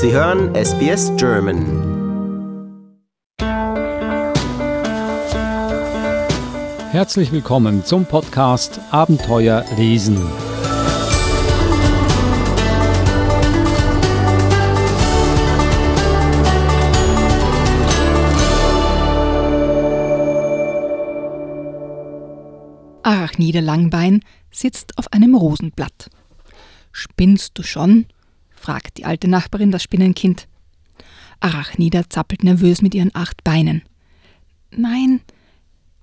Sie 0.00 0.12
hören 0.12 0.54
SBS 0.54 1.10
German. 1.16 1.58
Herzlich 6.92 7.32
willkommen 7.32 7.84
zum 7.84 8.06
Podcast 8.06 8.78
Abenteuer 8.92 9.64
lesen. 9.76 10.16
Arachnide 23.02 23.58
Langbein 23.58 24.20
sitzt 24.52 24.96
auf 24.96 25.12
einem 25.12 25.34
Rosenblatt. 25.34 26.08
Spinnst 26.92 27.58
du 27.58 27.64
schon? 27.64 28.06
Fragt 28.58 28.98
die 28.98 29.04
alte 29.04 29.28
Nachbarin 29.28 29.70
das 29.70 29.82
Spinnenkind. 29.82 30.48
Arachnida 31.40 32.08
zappelt 32.08 32.42
nervös 32.42 32.82
mit 32.82 32.94
ihren 32.94 33.14
acht 33.14 33.44
Beinen. 33.44 33.82
Nein, 34.70 35.20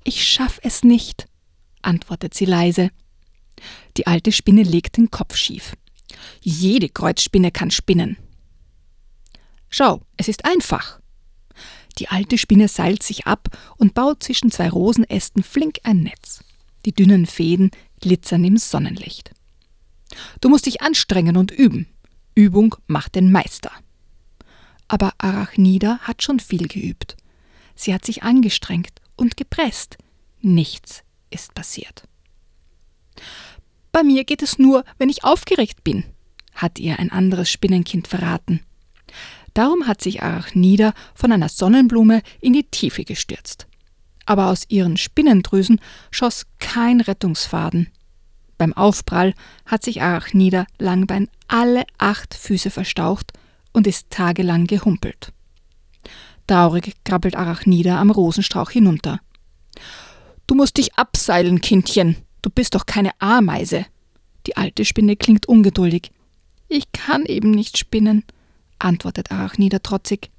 ich 0.03 0.23
schaff 0.23 0.59
es 0.63 0.83
nicht, 0.83 1.27
antwortet 1.81 2.33
sie 2.33 2.45
leise. 2.45 2.89
Die 3.97 4.07
alte 4.07 4.31
Spinne 4.31 4.63
legt 4.63 4.97
den 4.97 5.11
Kopf 5.11 5.35
schief. 5.35 5.73
Jede 6.41 6.89
Kreuzspinne 6.89 7.51
kann 7.51 7.71
spinnen. 7.71 8.17
Schau, 9.69 10.01
es 10.17 10.27
ist 10.27 10.45
einfach. 10.45 10.99
Die 11.97 12.09
alte 12.09 12.37
Spinne 12.37 12.67
seilt 12.67 13.03
sich 13.03 13.25
ab 13.25 13.47
und 13.77 13.93
baut 13.93 14.23
zwischen 14.23 14.51
zwei 14.51 14.69
Rosenästen 14.69 15.43
flink 15.43 15.79
ein 15.83 16.03
Netz. 16.03 16.43
Die 16.85 16.93
dünnen 16.93 17.25
Fäden 17.25 17.71
glitzern 18.01 18.43
im 18.43 18.57
Sonnenlicht. 18.57 19.31
Du 20.41 20.49
musst 20.49 20.65
dich 20.65 20.81
anstrengen 20.81 21.37
und 21.37 21.51
üben. 21.51 21.87
Übung 22.35 22.75
macht 22.87 23.15
den 23.15 23.31
Meister. 23.31 23.71
Aber 24.87 25.13
Arachnida 25.17 25.99
hat 25.99 26.21
schon 26.21 26.39
viel 26.39 26.67
geübt. 26.67 27.15
Sie 27.75 27.93
hat 27.93 28.05
sich 28.05 28.23
angestrengt 28.23 29.01
und 29.15 29.37
gepresst. 29.37 29.97
Nichts 30.41 31.03
ist 31.31 31.55
passiert. 31.55 32.03
Bei 33.91 34.03
mir 34.03 34.25
geht 34.25 34.43
es 34.43 34.59
nur, 34.59 34.83
wenn 34.97 35.09
ich 35.09 35.23
aufgeregt 35.23 35.83
bin, 35.83 36.03
hat 36.53 36.77
ihr 36.79 36.99
ein 36.99 37.11
anderes 37.11 37.49
Spinnenkind 37.49 38.07
verraten. 38.07 38.59
Darum 39.53 39.87
hat 39.87 40.01
sich 40.01 40.21
Arachnida 40.21 40.93
von 41.15 41.31
einer 41.31 41.49
Sonnenblume 41.49 42.21
in 42.41 42.53
die 42.53 42.63
Tiefe 42.63 43.05
gestürzt 43.05 43.67
aber 44.25 44.47
aus 44.49 44.65
ihren 44.67 44.97
Spinnendrüsen 44.97 45.79
schoss 46.11 46.45
kein 46.59 47.01
Rettungsfaden. 47.01 47.87
Beim 48.57 48.73
Aufprall 48.73 49.33
hat 49.65 49.83
sich 49.83 50.01
Arachnida 50.01 50.65
Langbein 50.77 51.29
alle 51.47 51.83
acht 51.97 52.33
Füße 52.33 52.69
verstaucht 52.69 53.33
und 53.73 53.87
ist 53.87 54.09
tagelang 54.09 54.67
gehumpelt. 54.67 55.33
Traurig 56.47 56.93
krabbelt 57.03 57.35
Arachnida 57.35 57.99
am 57.99 58.11
Rosenstrauch 58.11 58.69
hinunter. 58.69 59.19
Du 60.47 60.55
musst 60.55 60.77
dich 60.77 60.95
abseilen, 60.95 61.59
Kindchen. 61.59 62.17
Du 62.41 62.49
bist 62.49 62.75
doch 62.75 62.85
keine 62.85 63.11
Ameise. 63.19 63.85
Die 64.45 64.55
alte 64.55 64.85
Spinne 64.85 65.15
klingt 65.15 65.47
ungeduldig. 65.47 66.11
Ich 66.67 66.91
kann 66.91 67.25
eben 67.25 67.51
nicht 67.51 67.77
spinnen, 67.77 68.23
antwortet 68.79 69.31
Arachnida 69.31 69.79
trotzig. 69.79 70.29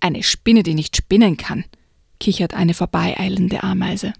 Eine 0.00 0.22
Spinne, 0.22 0.62
die 0.62 0.74
nicht 0.74 0.96
spinnen 0.96 1.36
kann, 1.36 1.64
kichert 2.20 2.54
eine 2.54 2.74
vorbeieilende 2.74 3.62
Ameise. 3.62 4.12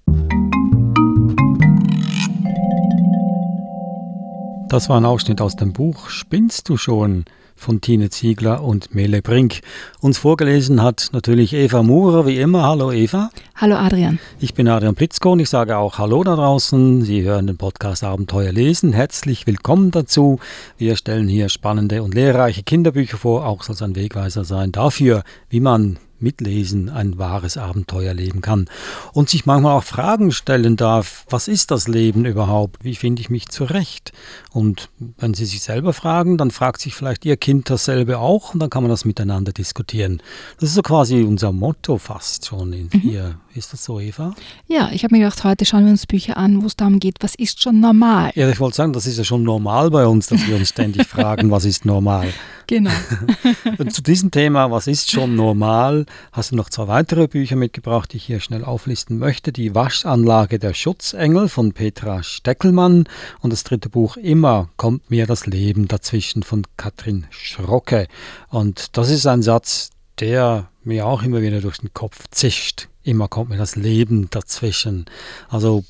Das 4.72 4.88
war 4.88 4.96
ein 4.96 5.04
Ausschnitt 5.04 5.42
aus 5.42 5.54
dem 5.54 5.74
Buch 5.74 6.08
Spinnst 6.08 6.70
du 6.70 6.78
schon? 6.78 7.26
von 7.54 7.82
Tine 7.82 8.08
Ziegler 8.08 8.64
und 8.64 8.94
Mele 8.94 9.20
Brink. 9.20 9.60
Uns 10.00 10.16
vorgelesen 10.16 10.82
hat 10.82 11.10
natürlich 11.12 11.52
Eva 11.52 11.82
Murer, 11.82 12.26
wie 12.26 12.38
immer. 12.38 12.62
Hallo 12.62 12.90
Eva. 12.90 13.28
Hallo 13.54 13.76
Adrian. 13.76 14.18
Ich 14.40 14.54
bin 14.54 14.68
Adrian 14.68 14.94
Plitzko 14.94 15.32
und 15.32 15.40
ich 15.40 15.50
sage 15.50 15.76
auch 15.76 15.98
Hallo 15.98 16.24
da 16.24 16.36
draußen. 16.36 17.02
Sie 17.02 17.22
hören 17.22 17.48
den 17.48 17.58
Podcast 17.58 18.02
Abenteuer 18.02 18.50
lesen. 18.50 18.94
Herzlich 18.94 19.46
willkommen 19.46 19.90
dazu. 19.90 20.40
Wir 20.78 20.96
stellen 20.96 21.28
hier 21.28 21.50
spannende 21.50 22.02
und 22.02 22.14
lehrreiche 22.14 22.62
Kinderbücher 22.62 23.18
vor. 23.18 23.46
Auch 23.46 23.64
soll 23.64 23.74
es 23.74 23.82
ein 23.82 23.94
Wegweiser 23.94 24.44
sein 24.44 24.72
dafür, 24.72 25.22
wie 25.50 25.60
man 25.60 25.98
Mitlesen 26.22 26.88
ein 26.88 27.18
wahres 27.18 27.56
Abenteuer 27.56 28.14
leben 28.14 28.40
kann 28.40 28.66
und 29.12 29.28
sich 29.28 29.46
manchmal 29.46 29.76
auch 29.76 29.84
Fragen 29.84 30.32
stellen 30.32 30.76
darf, 30.76 31.26
was 31.28 31.48
ist 31.48 31.70
das 31.70 31.88
Leben 31.88 32.24
überhaupt? 32.24 32.84
Wie 32.84 32.94
finde 32.94 33.20
ich 33.20 33.30
mich 33.30 33.48
zurecht? 33.48 34.12
Und 34.52 34.90
wenn 35.18 35.34
Sie 35.34 35.44
sich 35.44 35.62
selber 35.62 35.92
fragen, 35.92 36.38
dann 36.38 36.50
fragt 36.50 36.80
sich 36.80 36.94
vielleicht 36.94 37.24
Ihr 37.24 37.36
Kind 37.36 37.68
dasselbe 37.68 38.18
auch 38.18 38.54
und 38.54 38.60
dann 38.60 38.70
kann 38.70 38.82
man 38.82 38.90
das 38.90 39.04
miteinander 39.04 39.52
diskutieren. 39.52 40.22
Das 40.58 40.70
ist 40.70 40.74
so 40.76 40.82
quasi 40.82 41.22
unser 41.22 41.52
Motto 41.52 41.98
fast 41.98 42.46
schon 42.46 42.72
in, 42.72 42.90
mhm. 42.92 43.00
hier. 43.00 43.34
Ist 43.54 43.74
das 43.74 43.84
so, 43.84 44.00
Eva? 44.00 44.34
Ja, 44.66 44.90
ich 44.92 45.04
habe 45.04 45.14
mir 45.14 45.24
gedacht, 45.24 45.44
heute 45.44 45.66
schauen 45.66 45.84
wir 45.84 45.90
uns 45.90 46.06
Bücher 46.06 46.38
an, 46.38 46.62
wo 46.62 46.66
es 46.66 46.74
darum 46.74 46.98
geht, 46.98 47.16
was 47.20 47.34
ist 47.34 47.62
schon 47.62 47.80
normal? 47.80 48.32
Ja, 48.34 48.48
ich 48.48 48.58
wollte 48.60 48.76
sagen, 48.76 48.94
das 48.94 49.06
ist 49.06 49.18
ja 49.18 49.24
schon 49.24 49.42
normal 49.42 49.90
bei 49.90 50.06
uns, 50.06 50.28
dass 50.28 50.46
wir 50.46 50.56
uns 50.56 50.70
ständig 50.70 51.06
fragen, 51.06 51.50
was 51.50 51.64
ist 51.64 51.84
normal? 51.84 52.28
Genau. 52.68 52.92
Und 53.78 53.92
zu 53.92 54.02
diesem 54.02 54.30
Thema, 54.30 54.70
was 54.70 54.86
ist 54.86 55.10
schon 55.10 55.34
normal, 55.34 56.06
hast 56.30 56.52
du 56.52 56.56
noch 56.56 56.70
zwei 56.70 56.86
weitere 56.86 57.26
Bücher 57.26 57.56
mitgebracht, 57.56 58.12
die 58.12 58.18
ich 58.18 58.24
hier 58.24 58.40
schnell 58.40 58.64
auflisten 58.64 59.18
möchte. 59.18 59.52
Die 59.52 59.74
Waschanlage 59.74 60.60
der 60.60 60.72
Schutzengel 60.72 61.48
von 61.48 61.72
Petra 61.72 62.22
Steckelmann 62.22 63.08
und 63.40 63.52
das 63.52 63.64
dritte 63.64 63.90
Buch 63.90 64.16
Immer 64.16 64.70
kommt 64.76 65.10
mir 65.10 65.26
das 65.26 65.44
Leben 65.46 65.88
dazwischen 65.88 66.44
von 66.44 66.62
Katrin 66.76 67.26
Schrocke. 67.30 68.06
Und 68.48 68.96
das 68.96 69.10
ist 69.10 69.26
ein 69.26 69.42
Satz, 69.42 69.90
der 70.20 70.70
mir 70.84 71.06
auch 71.06 71.24
immer 71.24 71.42
wieder 71.42 71.60
durch 71.60 71.78
den 71.78 71.92
Kopf 71.92 72.24
zischt. 72.30 72.88
Immer 73.04 73.28
kommt 73.28 73.50
mir 73.50 73.56
das 73.56 73.76
Leben 73.76 74.28
dazwischen. 74.30 75.06
Also 75.48 75.84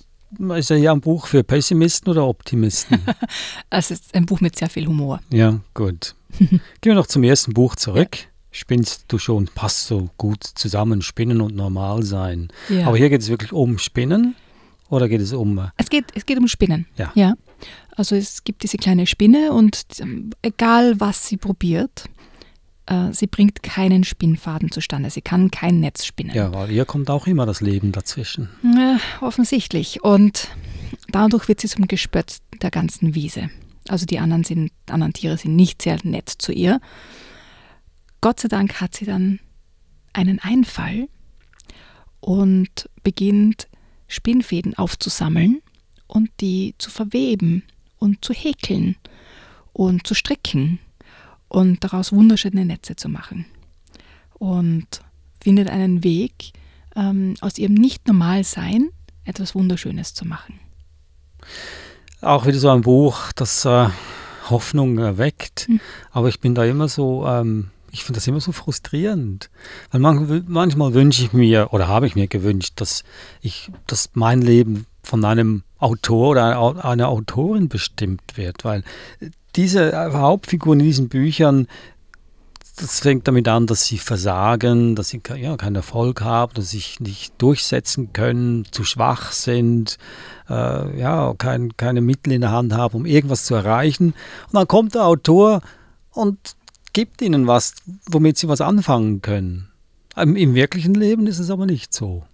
ist 0.56 0.70
ja 0.70 0.76
hier 0.76 0.92
ein 0.92 1.00
Buch 1.00 1.26
für 1.26 1.44
Pessimisten 1.44 2.10
oder 2.10 2.26
Optimisten? 2.26 3.00
es 3.70 3.90
ist 3.90 4.14
ein 4.14 4.24
Buch 4.26 4.40
mit 4.40 4.56
sehr 4.56 4.70
viel 4.70 4.86
Humor. 4.86 5.20
Ja, 5.30 5.60
gut. 5.74 6.14
Gehen 6.38 6.60
wir 6.80 6.94
noch 6.94 7.06
zum 7.06 7.22
ersten 7.22 7.52
Buch 7.52 7.76
zurück. 7.76 8.16
Ja. 8.16 8.26
Spinnst 8.50 9.04
du 9.08 9.18
schon, 9.18 9.46
passt 9.46 9.86
so 9.86 10.10
gut 10.18 10.44
zusammen, 10.44 11.00
Spinnen 11.02 11.40
und 11.40 11.56
normal 11.56 12.02
sein. 12.02 12.48
Ja. 12.68 12.86
Aber 12.86 12.96
hier 12.96 13.08
geht 13.08 13.22
es 13.22 13.28
wirklich 13.28 13.52
um 13.52 13.78
Spinnen 13.78 14.34
oder 14.88 15.08
geht 15.08 15.22
es 15.22 15.32
um. 15.32 15.58
Äh, 15.58 15.68
es 15.78 15.88
geht, 15.88 16.06
es 16.14 16.26
geht 16.26 16.38
um 16.38 16.48
Spinnen. 16.48 16.86
Ja. 16.96 17.12
ja. 17.14 17.34
Also 17.96 18.14
es 18.14 18.44
gibt 18.44 18.62
diese 18.62 18.76
kleine 18.76 19.06
Spinne 19.06 19.52
und 19.52 19.84
ähm, 20.00 20.30
egal 20.42 21.00
was 21.00 21.26
sie 21.26 21.36
probiert, 21.36 22.04
äh, 22.87 23.12
sie 23.12 23.26
bringt 23.26 23.62
keinen 23.62 24.04
Spinnfaden 24.04 24.70
zustande. 24.70 25.10
Sie 25.10 25.22
kann 25.22 25.50
kein 25.50 25.81
Netz 25.81 26.04
spinnen. 26.04 26.34
Ja, 26.34 26.53
weil 26.53 26.70
ihr 26.70 26.84
kommt 26.84 27.10
auch 27.10 27.26
immer 27.26 27.47
das 27.47 27.60
Leben 27.60 27.93
dazwischen. 27.93 28.48
Ja, 28.62 28.98
offensichtlich. 29.20 30.03
Und 30.03 30.48
dadurch 31.09 31.48
wird 31.48 31.60
sie 31.60 31.69
zum 31.69 31.87
Gespött 31.87 32.38
der 32.60 32.71
ganzen 32.71 33.15
Wiese. 33.15 33.50
Also 33.88 34.06
die 34.06 34.19
anderen, 34.19 34.44
sind, 34.44 34.72
anderen 34.88 35.12
Tiere 35.12 35.37
sind 35.37 35.56
nicht 35.56 35.82
sehr 35.82 35.98
nett 36.04 36.28
zu 36.28 36.53
ihr. 36.53 36.81
Gott 38.21 38.41
sei 38.41 38.48
Dank 38.48 38.81
hat 38.81 38.94
sie 38.94 39.04
dann 39.04 39.41
einen 40.12 40.38
Einfall 40.38 41.09
und 42.21 42.88
beginnt 43.03 43.69
Spinnfäden 44.06 44.76
aufzusammeln 44.76 45.60
und 46.06 46.31
die 46.41 46.75
zu 46.78 46.91
verweben 46.91 47.65
und 47.98 48.25
zu 48.25 48.32
häkeln 48.32 48.97
und 49.72 50.06
zu 50.06 50.15
stricken 50.15 50.78
und 51.52 51.84
daraus 51.84 52.12
wunderschöne 52.12 52.64
Netze 52.64 52.96
zu 52.96 53.08
machen. 53.08 53.44
Und 54.34 54.86
findet 55.40 55.68
einen 55.68 56.02
Weg, 56.02 56.52
ähm, 56.96 57.34
aus 57.40 57.58
ihrem 57.58 57.74
Nicht-Normal-Sein 57.74 58.88
etwas 59.24 59.54
Wunderschönes 59.54 60.14
zu 60.14 60.24
machen. 60.24 60.58
Auch 62.22 62.46
wieder 62.46 62.58
so 62.58 62.70
ein 62.70 62.80
Buch, 62.80 63.32
das 63.36 63.64
äh, 63.64 63.88
Hoffnung 64.48 64.98
erweckt, 64.98 65.68
mhm. 65.68 65.80
aber 66.10 66.28
ich 66.28 66.41
bin 66.41 66.54
da 66.54 66.65
immer 66.65 66.88
so, 66.88 67.27
ähm, 67.27 67.71
ich 67.91 68.04
finde 68.04 68.18
das 68.18 68.27
immer 68.27 68.41
so 68.41 68.53
frustrierend. 68.53 69.50
Weil 69.91 70.00
man, 70.00 70.44
manchmal 70.48 70.94
wünsche 70.94 71.22
ich 71.22 71.32
mir 71.34 71.68
oder 71.72 71.86
habe 71.86 72.06
ich 72.06 72.15
mir 72.15 72.28
gewünscht, 72.28 72.74
dass 72.77 73.04
ich, 73.42 73.71
dass 73.86 74.10
mein 74.15 74.41
Leben 74.41 74.86
von 75.03 75.24
einem 75.24 75.65
Autor 75.78 76.30
oder 76.30 76.84
einer 76.84 77.09
Autorin 77.09 77.68
bestimmt 77.68 78.22
wird, 78.36 78.65
weil 78.65 78.84
diese 79.57 80.13
Hauptfiguren 80.13 80.81
in 80.81 80.87
diesen 80.87 81.09
Büchern, 81.09 81.66
das 82.77 83.01
fängt 83.01 83.28
damit 83.28 83.47
an, 83.49 83.66
dass 83.66 83.84
sie 83.84 83.99
versagen, 83.99 84.97
dass 84.97 85.10
sie 85.10 85.21
ja, 85.37 85.57
keinen 85.57 85.77
Erfolg 85.77 86.22
haben, 86.22 86.54
dass 86.54 86.71
sie 86.71 86.78
sich 86.78 87.01
nicht 87.01 87.34
durchsetzen 87.41 88.13
können, 88.13 88.65
zu 88.71 88.84
schwach 88.84 89.33
sind, 89.33 89.99
äh, 90.49 90.99
ja, 90.99 91.34
kein, 91.37 91.77
keine 91.77 92.01
Mittel 92.01 92.33
in 92.33 92.41
der 92.41 92.51
Hand 92.51 92.72
haben, 92.72 92.95
um 92.95 93.07
irgendwas 93.07 93.45
zu 93.45 93.54
erreichen. 93.54 94.15
Und 94.49 94.54
dann 94.54 94.69
kommt 94.69 94.95
der 94.95 95.04
Autor 95.04 95.60
und 96.13 96.39
gibt 96.95 97.21
ihnen 97.21 97.47
was, 97.47 97.75
womit 98.07 98.39
sie 98.39 98.49
was 98.49 98.60
anfangen 98.60 99.21
können. 99.21 99.69
Im, 100.16 100.37
im 100.37 100.54
wirklichen 100.54 100.95
Leben 100.95 101.27
ist 101.27 101.39
es 101.39 101.51
aber 101.51 101.66
nicht 101.66 101.93
so. 101.93 102.25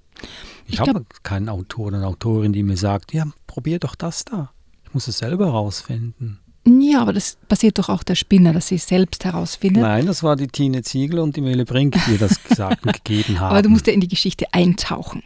Ich, 0.66 0.74
ich 0.74 0.80
habe 0.80 1.04
keinen 1.22 1.48
Autor 1.48 1.86
oder 1.86 1.96
eine 1.96 2.06
Autorin, 2.06 2.52
die 2.52 2.62
mir 2.62 2.76
sagt, 2.76 3.12
ja, 3.12 3.24
probier 3.46 3.78
doch 3.78 3.94
das 3.94 4.24
da. 4.24 4.50
Ich 4.84 4.94
muss 4.94 5.08
es 5.08 5.18
selber 5.18 5.46
herausfinden. 5.46 6.40
Ja, 6.68 7.02
aber 7.02 7.12
das 7.12 7.36
passiert 7.48 7.78
doch 7.78 7.88
auch 7.88 8.02
der 8.02 8.14
Spinner, 8.14 8.52
dass 8.52 8.68
sie 8.68 8.76
es 8.76 8.86
selbst 8.86 9.24
herausfindet. 9.24 9.82
Nein, 9.82 10.06
das 10.06 10.22
war 10.22 10.36
die 10.36 10.48
Tine 10.48 10.82
Ziegler 10.82 11.22
und 11.22 11.36
die 11.36 11.40
Mele 11.40 11.64
Brink, 11.64 11.96
die 12.06 12.12
ihr 12.12 12.18
das 12.18 12.42
gesagt 12.42 12.84
und 12.84 12.92
gegeben 13.04 13.40
haben. 13.40 13.52
Aber 13.52 13.62
du 13.62 13.68
musst 13.68 13.86
ja 13.86 13.92
in 13.92 14.00
die 14.00 14.08
Geschichte 14.08 14.46
eintauchen. 14.52 15.22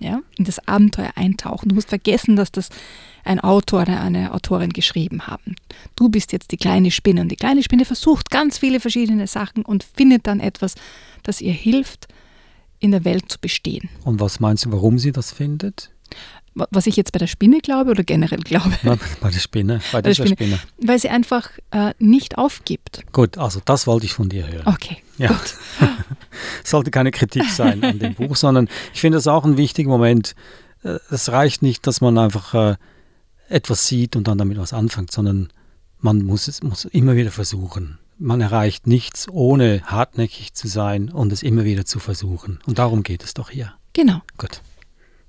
Ja, 0.00 0.20
in 0.36 0.44
das 0.44 0.66
Abenteuer 0.66 1.12
eintauchen. 1.14 1.68
Du 1.68 1.76
musst 1.76 1.90
vergessen, 1.90 2.34
dass 2.34 2.50
das 2.50 2.70
ein 3.24 3.38
Autor 3.38 3.82
oder 3.82 4.00
eine 4.00 4.34
Autorin 4.34 4.70
geschrieben 4.70 5.28
haben. 5.28 5.54
Du 5.94 6.08
bist 6.08 6.32
jetzt 6.32 6.50
die 6.50 6.56
kleine 6.56 6.90
Spinne 6.90 7.20
und 7.20 7.28
die 7.28 7.36
kleine 7.36 7.62
Spinne 7.62 7.84
versucht 7.84 8.30
ganz 8.30 8.58
viele 8.58 8.80
verschiedene 8.80 9.28
Sachen 9.28 9.64
und 9.64 9.84
findet 9.84 10.26
dann 10.26 10.40
etwas, 10.40 10.74
das 11.22 11.40
ihr 11.40 11.52
hilft, 11.52 12.08
in 12.80 12.90
der 12.90 13.04
Welt 13.04 13.30
zu 13.30 13.38
bestehen. 13.38 13.88
Und 14.04 14.18
was 14.18 14.40
meinst 14.40 14.64
du, 14.64 14.72
warum 14.72 14.98
sie 14.98 15.12
das 15.12 15.30
findet? 15.30 15.92
Was 16.54 16.86
ich 16.86 16.96
jetzt 16.96 17.12
bei 17.12 17.18
der 17.18 17.26
Spinne 17.26 17.60
glaube 17.60 17.92
oder 17.92 18.04
generell 18.04 18.40
glaube? 18.40 18.72
Na, 18.82 18.98
bei 19.20 19.30
der 19.30 19.38
Spinne, 19.38 19.80
bei, 19.90 20.02
bei 20.02 20.10
dieser 20.10 20.26
Spinne. 20.26 20.56
Spinne. 20.56 20.60
Weil 20.82 20.98
sie 20.98 21.08
einfach 21.08 21.50
äh, 21.70 21.94
nicht 21.98 22.36
aufgibt. 22.36 23.04
Gut, 23.12 23.38
also 23.38 23.60
das 23.64 23.86
wollte 23.86 24.04
ich 24.04 24.12
von 24.12 24.28
dir 24.28 24.46
hören. 24.46 24.66
Okay, 24.66 24.98
ja. 25.16 25.28
gut. 25.28 25.54
Sollte 26.64 26.90
keine 26.90 27.10
Kritik 27.10 27.48
sein 27.50 27.82
an 27.82 27.98
dem 27.98 28.14
Buch, 28.14 28.36
sondern 28.36 28.68
ich 28.92 29.00
finde 29.00 29.18
es 29.18 29.26
auch 29.26 29.44
ein 29.44 29.56
wichtiger 29.56 29.88
Moment. 29.88 30.34
Äh, 30.82 30.98
es 31.10 31.30
reicht 31.30 31.62
nicht, 31.62 31.86
dass 31.86 32.00
man 32.00 32.18
einfach 32.18 32.54
äh, 32.54 32.76
etwas 33.48 33.86
sieht 33.86 34.16
und 34.16 34.28
dann 34.28 34.38
damit 34.38 34.58
was 34.58 34.72
anfängt, 34.72 35.12
sondern 35.12 35.52
man 35.98 36.22
muss 36.22 36.48
es 36.48 36.62
muss 36.62 36.84
immer 36.86 37.16
wieder 37.16 37.30
versuchen. 37.30 37.98
Man 38.18 38.40
erreicht 38.40 38.86
nichts, 38.86 39.28
ohne 39.28 39.82
hartnäckig 39.84 40.54
zu 40.54 40.68
sein 40.68 41.10
und 41.10 41.32
es 41.32 41.42
immer 41.42 41.64
wieder 41.64 41.84
zu 41.84 41.98
versuchen. 41.98 42.60
Und 42.66 42.78
darum 42.78 43.02
geht 43.02 43.24
es 43.24 43.34
doch 43.34 43.50
hier. 43.50 43.74
Genau. 43.94 44.20
Gut. 44.38 44.60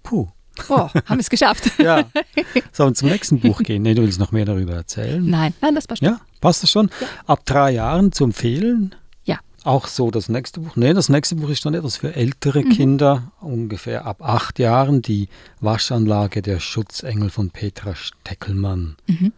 Puh. 0.04 0.28
Oh, 0.70 0.78
haben 0.78 1.04
wir 1.08 1.20
es 1.20 1.30
geschafft. 1.30 1.72
ja. 1.80 2.06
Sollen 2.72 2.92
wir 2.92 2.96
zum 2.96 3.10
nächsten 3.10 3.40
Buch 3.40 3.62
gehen? 3.64 3.82
Nee, 3.84 3.94
du 3.94 4.02
willst 4.04 4.20
noch 4.20 4.32
mehr 4.32 4.46
darüber 4.46 4.74
erzählen? 4.74 5.26
Nein, 5.26 5.54
nein, 5.62 5.76
das 5.76 5.88
passt 5.88 6.04
schon. 6.04 6.14
Ja, 6.14 6.22
passt 6.42 6.64
das 6.64 6.72
schon? 6.72 6.90
Ja. 7.00 7.08
Ab 7.26 7.46
drei 7.46 7.72
Jahren 7.72 8.12
zu 8.12 8.24
empfehlen? 8.24 8.96
Ja. 9.26 9.40
Auch 9.64 9.88
so 9.88 10.12
das 10.12 10.30
nächste 10.30 10.60
Buch? 10.60 10.76
Nee, 10.76 10.94
das 10.94 11.10
nächste 11.10 11.36
Buch 11.36 11.50
ist 11.50 11.66
dann 11.66 11.74
etwas 11.74 11.98
für 11.98 12.16
ältere 12.16 12.64
mhm. 12.64 12.70
Kinder, 12.70 13.32
ungefähr 13.42 14.06
ab 14.06 14.22
acht 14.22 14.60
Jahren. 14.60 15.02
Die 15.02 15.30
Waschanlage 15.60 16.42
der 16.42 16.60
Schutzengel 16.60 17.30
von 17.30 17.50
Petra 17.50 17.96
Steckelmann. 17.96 18.96
Mhm. 19.08 19.34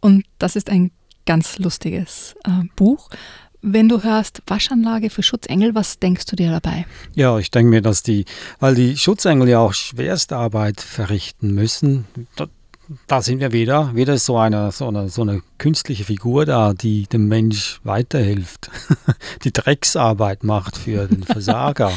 Und 0.00 0.24
das 0.38 0.56
ist 0.56 0.70
ein 0.70 0.90
ganz 1.24 1.58
lustiges 1.58 2.36
äh, 2.44 2.64
Buch. 2.76 3.10
Wenn 3.68 3.88
du 3.88 4.04
hörst 4.04 4.42
Waschanlage 4.46 5.10
für 5.10 5.24
Schutzengel, 5.24 5.74
was 5.74 5.98
denkst 5.98 6.26
du 6.26 6.36
dir 6.36 6.52
dabei? 6.52 6.86
Ja, 7.16 7.36
ich 7.36 7.50
denke 7.50 7.70
mir, 7.70 7.82
dass 7.82 8.04
die, 8.04 8.24
weil 8.60 8.76
die 8.76 8.96
Schutzengel 8.96 9.48
ja 9.48 9.58
auch 9.58 9.72
Schwerstarbeit 9.74 10.80
verrichten 10.80 11.52
müssen, 11.52 12.04
da, 12.36 12.46
da 13.08 13.20
sind 13.22 13.40
wir 13.40 13.50
wieder, 13.50 13.92
wieder 13.96 14.18
so 14.18 14.38
eine, 14.38 14.70
so, 14.70 14.86
eine, 14.86 15.08
so 15.08 15.22
eine 15.22 15.42
künstliche 15.58 16.04
Figur 16.04 16.46
da, 16.46 16.74
die 16.74 17.08
dem 17.08 17.26
Mensch 17.26 17.80
weiterhilft, 17.82 18.70
die 19.42 19.52
Drecksarbeit 19.52 20.44
macht 20.44 20.76
für 20.76 21.08
den 21.08 21.22
Versager. 21.24 21.90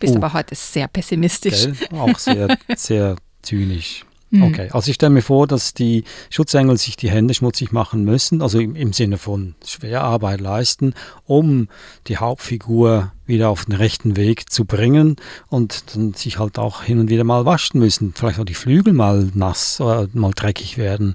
Bist 0.00 0.14
uh, 0.14 0.16
aber 0.16 0.32
heute 0.32 0.56
sehr 0.56 0.88
pessimistisch. 0.88 1.66
Gell? 1.66 1.76
Auch 1.96 2.18
sehr, 2.18 2.58
sehr 2.74 3.14
zynisch. 3.40 4.04
Mhm. 4.34 4.42
Okay, 4.42 4.68
also 4.72 4.90
ich 4.90 4.96
stelle 4.96 5.10
mir 5.10 5.22
vor, 5.22 5.46
dass 5.46 5.74
die 5.74 6.02
Schutzengel 6.28 6.76
sich 6.76 6.96
die 6.96 7.08
Hände 7.08 7.34
schmutzig 7.34 7.70
machen 7.70 8.04
müssen, 8.04 8.42
also 8.42 8.58
im, 8.58 8.74
im 8.74 8.92
Sinne 8.92 9.16
von 9.16 9.54
Schwerarbeit 9.64 10.40
leisten, 10.40 10.94
um 11.24 11.68
die 12.08 12.16
Hauptfigur 12.16 13.12
wieder 13.26 13.48
auf 13.48 13.66
den 13.66 13.76
rechten 13.76 14.16
Weg 14.16 14.50
zu 14.50 14.64
bringen 14.64 15.16
und 15.48 15.94
dann 15.94 16.14
sich 16.14 16.40
halt 16.40 16.58
auch 16.58 16.82
hin 16.82 16.98
und 16.98 17.10
wieder 17.10 17.22
mal 17.22 17.46
waschen 17.46 17.78
müssen. 17.78 18.12
Vielleicht 18.16 18.40
auch 18.40 18.44
die 18.44 18.54
Flügel 18.54 18.92
mal 18.92 19.30
nass 19.34 19.80
oder 19.80 20.08
mal 20.14 20.32
dreckig 20.34 20.78
werden. 20.78 21.14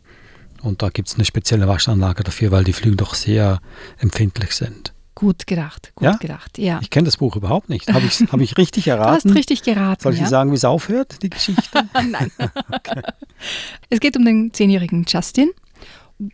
Und 0.62 0.82
da 0.82 0.90
gibt 0.90 1.10
es 1.10 1.16
eine 1.16 1.26
spezielle 1.26 1.68
Waschanlage 1.68 2.24
dafür, 2.24 2.52
weil 2.52 2.64
die 2.64 2.74
Flügel 2.74 2.98
doch 2.98 3.16
sehr 3.16 3.60
empfindlich 3.98 4.54
sind. 4.54 4.94
Gut 5.16 5.48
gedacht, 5.48 5.92
gut 5.96 6.06
ja? 6.06 6.16
gedacht, 6.16 6.58
ja. 6.58 6.80
Ich 6.82 6.90
kenne 6.90 7.06
das 7.06 7.18
Buch 7.18 7.36
überhaupt 7.36 7.68
nicht. 7.68 7.92
Habe 7.92 8.06
ich, 8.06 8.20
hab 8.32 8.40
ich 8.40 8.58
richtig 8.58 8.88
erraten? 8.88 9.10
Du 9.24 9.30
hast 9.30 9.38
richtig 9.38 9.64
geraten. 9.64 10.02
Soll 10.02 10.14
ich 10.14 10.22
ja? 10.22 10.28
sagen, 10.28 10.52
wie 10.52 10.56
es 10.56 10.64
aufhört, 10.64 11.22
die 11.22 11.30
Geschichte? 11.30 11.90
Nein. 11.94 12.32
okay. 12.72 13.02
Es 13.90 14.00
geht 14.00 14.16
um 14.16 14.24
den 14.24 14.54
zehnjährigen 14.54 15.06
Justin. 15.08 15.50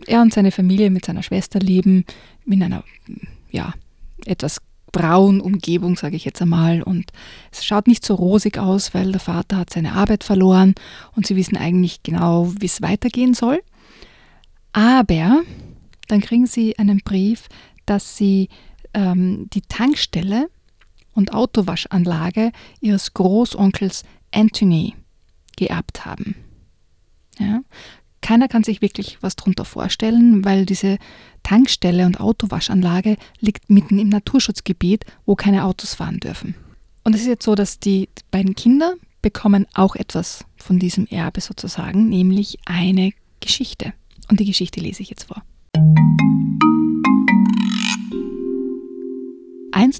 Er 0.05 0.21
und 0.21 0.33
seine 0.33 0.51
Familie 0.51 0.91
mit 0.91 1.05
seiner 1.05 1.23
Schwester 1.23 1.59
leben 1.59 2.05
in 2.45 2.61
einer, 2.61 2.83
ja, 3.51 3.73
etwas 4.25 4.61
braun 4.91 5.41
Umgebung, 5.41 5.97
sage 5.97 6.15
ich 6.15 6.23
jetzt 6.23 6.41
einmal. 6.41 6.81
Und 6.81 7.11
es 7.51 7.65
schaut 7.65 7.87
nicht 7.87 8.05
so 8.05 8.15
rosig 8.15 8.57
aus, 8.57 8.93
weil 8.93 9.11
der 9.11 9.19
Vater 9.19 9.57
hat 9.57 9.71
seine 9.71 9.93
Arbeit 9.93 10.23
verloren 10.23 10.73
und 11.15 11.27
sie 11.27 11.35
wissen 11.35 11.57
eigentlich 11.57 12.01
genau, 12.01 12.53
wie 12.59 12.65
es 12.65 12.81
weitergehen 12.81 13.33
soll. 13.33 13.61
Aber 14.71 15.41
dann 16.07 16.21
kriegen 16.21 16.47
sie 16.47 16.77
einen 16.77 16.99
Brief, 16.99 17.47
dass 17.85 18.17
sie 18.17 18.49
ähm, 18.93 19.49
die 19.53 19.61
Tankstelle 19.61 20.49
und 21.13 21.33
Autowaschanlage 21.33 22.51
ihres 22.81 23.13
Großonkels 23.13 24.03
Anthony 24.31 24.95
geerbt 25.55 26.05
haben. 26.05 26.35
Ja? 27.39 27.61
Keiner 28.21 28.47
kann 28.47 28.63
sich 28.63 28.81
wirklich 28.81 29.19
was 29.21 29.35
darunter 29.35 29.65
vorstellen, 29.65 30.43
weil 30.43 30.65
diese 30.65 30.97
Tankstelle 31.43 32.05
und 32.05 32.19
Autowaschanlage 32.19 33.17
liegt 33.39 33.69
mitten 33.69 33.99
im 33.99 34.09
Naturschutzgebiet, 34.09 35.05
wo 35.25 35.35
keine 35.35 35.63
Autos 35.65 35.93
fahren 35.93 36.19
dürfen. 36.19 36.55
Und 37.03 37.13
es 37.13 37.21
ist 37.21 37.27
jetzt 37.27 37.45
so, 37.45 37.53
dass 37.53 37.79
die 37.79 38.09
beiden 38.31 38.55
Kinder 38.55 38.95
bekommen 39.21 39.67
auch 39.73 39.95
etwas 39.95 40.43
von 40.57 40.79
diesem 40.79 41.05
Erbe 41.05 41.39
sozusagen, 41.39 42.09
nämlich 42.09 42.57
eine 42.65 43.11
Geschichte. 43.41 43.93
Und 44.29 44.39
die 44.39 44.45
Geschichte 44.45 44.79
lese 44.79 45.03
ich 45.03 45.11
jetzt 45.11 45.25
vor. 45.25 45.43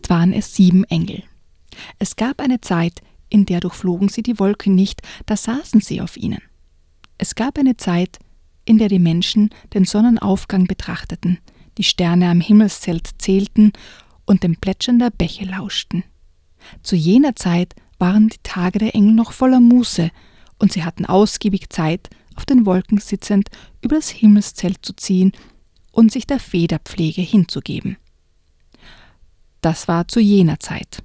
Einst 0.06 0.10
waren 0.12 0.34
es 0.34 0.54
sieben 0.54 0.84
Engel. 0.84 1.24
Es 1.98 2.16
gab 2.16 2.40
eine 2.40 2.62
Zeit, 2.62 3.02
in 3.28 3.46
der 3.46 3.60
durchflogen 3.60 4.08
sie 4.08 4.22
die 4.22 4.38
Wolken 4.38 4.76
nicht, 4.76 5.02
da 5.26 5.36
saßen 5.36 5.82
sie 5.82 6.00
auf 6.00 6.16
ihnen. 6.16 6.42
Es 7.18 7.34
gab 7.34 7.58
eine 7.58 7.76
Zeit, 7.76 8.20
in 8.66 8.78
der 8.78 8.88
die 8.88 9.00
Menschen 9.00 9.50
den 9.74 9.84
Sonnenaufgang 9.84 10.68
betrachteten, 10.68 11.40
die 11.80 11.84
Sterne 11.84 12.30
am 12.30 12.40
Himmelszelt 12.40 13.10
zählten 13.18 13.74
und 14.26 14.44
dem 14.44 14.58
Plätschern 14.58 15.00
der 15.00 15.10
Bäche 15.10 15.46
lauschten. 15.46 16.04
Zu 16.84 16.96
jener 16.96 17.36
Zeit 17.36 17.74
waren 17.98 18.30
die 18.30 18.44
Tage 18.44 18.78
der 18.78 18.94
Engel 18.94 19.16
noch 19.16 19.32
voller 19.32 19.60
Muße, 19.60 20.12
und 20.60 20.72
sie 20.72 20.84
hatten 20.84 21.08
ausgiebig 21.08 21.70
Zeit, 21.70 22.12
auf 22.36 22.46
den 22.46 22.68
Wolken 22.68 23.00
sitzend 23.00 23.50
über 23.82 23.96
das 23.96 24.10
Himmelszelt 24.10 24.86
zu 24.86 24.94
ziehen 24.94 25.32
und 25.92 26.12
sich 26.12 26.28
der 26.28 26.40
Federpflege 26.40 27.22
hinzugeben. 27.22 27.98
Das 29.66 29.88
war 29.88 30.08
zu 30.08 30.20
jener 30.20 30.60
Zeit, 30.60 31.02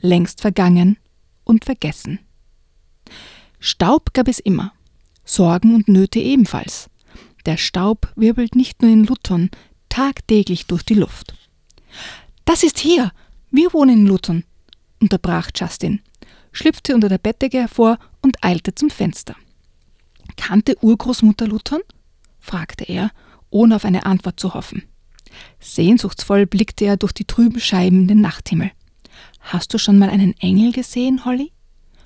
längst 0.00 0.40
vergangen 0.40 0.96
und 1.44 1.66
vergessen. 1.66 2.18
Staub 3.58 4.14
gab 4.14 4.26
es 4.26 4.38
immer, 4.38 4.72
Sorgen 5.26 5.74
und 5.74 5.86
Nöte 5.86 6.18
ebenfalls. 6.18 6.88
Der 7.44 7.58
Staub 7.58 8.10
wirbelt 8.16 8.54
nicht 8.54 8.80
nur 8.80 8.90
in 8.90 9.04
Luton, 9.04 9.50
tagtäglich 9.90 10.64
durch 10.64 10.82
die 10.82 10.94
Luft. 10.94 11.34
Das 12.46 12.62
ist 12.62 12.78
hier, 12.78 13.12
wir 13.50 13.70
wohnen 13.74 13.98
in 13.98 14.06
Luton, 14.06 14.44
unterbrach 15.02 15.50
Justin, 15.54 16.00
schlüpfte 16.52 16.94
unter 16.94 17.10
der 17.10 17.18
Bettdecke 17.18 17.58
hervor 17.58 17.98
und 18.22 18.42
eilte 18.42 18.74
zum 18.74 18.88
Fenster. 18.88 19.36
Kannte 20.38 20.74
Urgroßmutter 20.80 21.46
Luton? 21.46 21.82
fragte 22.38 22.84
er, 22.84 23.10
ohne 23.50 23.76
auf 23.76 23.84
eine 23.84 24.06
Antwort 24.06 24.40
zu 24.40 24.54
hoffen. 24.54 24.84
Sehnsuchtsvoll 25.60 26.46
blickte 26.46 26.84
er 26.84 26.96
durch 26.96 27.12
die 27.12 27.24
trüben 27.24 27.60
Scheiben 27.60 28.02
in 28.02 28.08
den 28.08 28.20
Nachthimmel. 28.20 28.70
Hast 29.40 29.72
du 29.72 29.78
schon 29.78 29.98
mal 29.98 30.10
einen 30.10 30.34
Engel 30.40 30.72
gesehen, 30.72 31.24
Holly? 31.24 31.52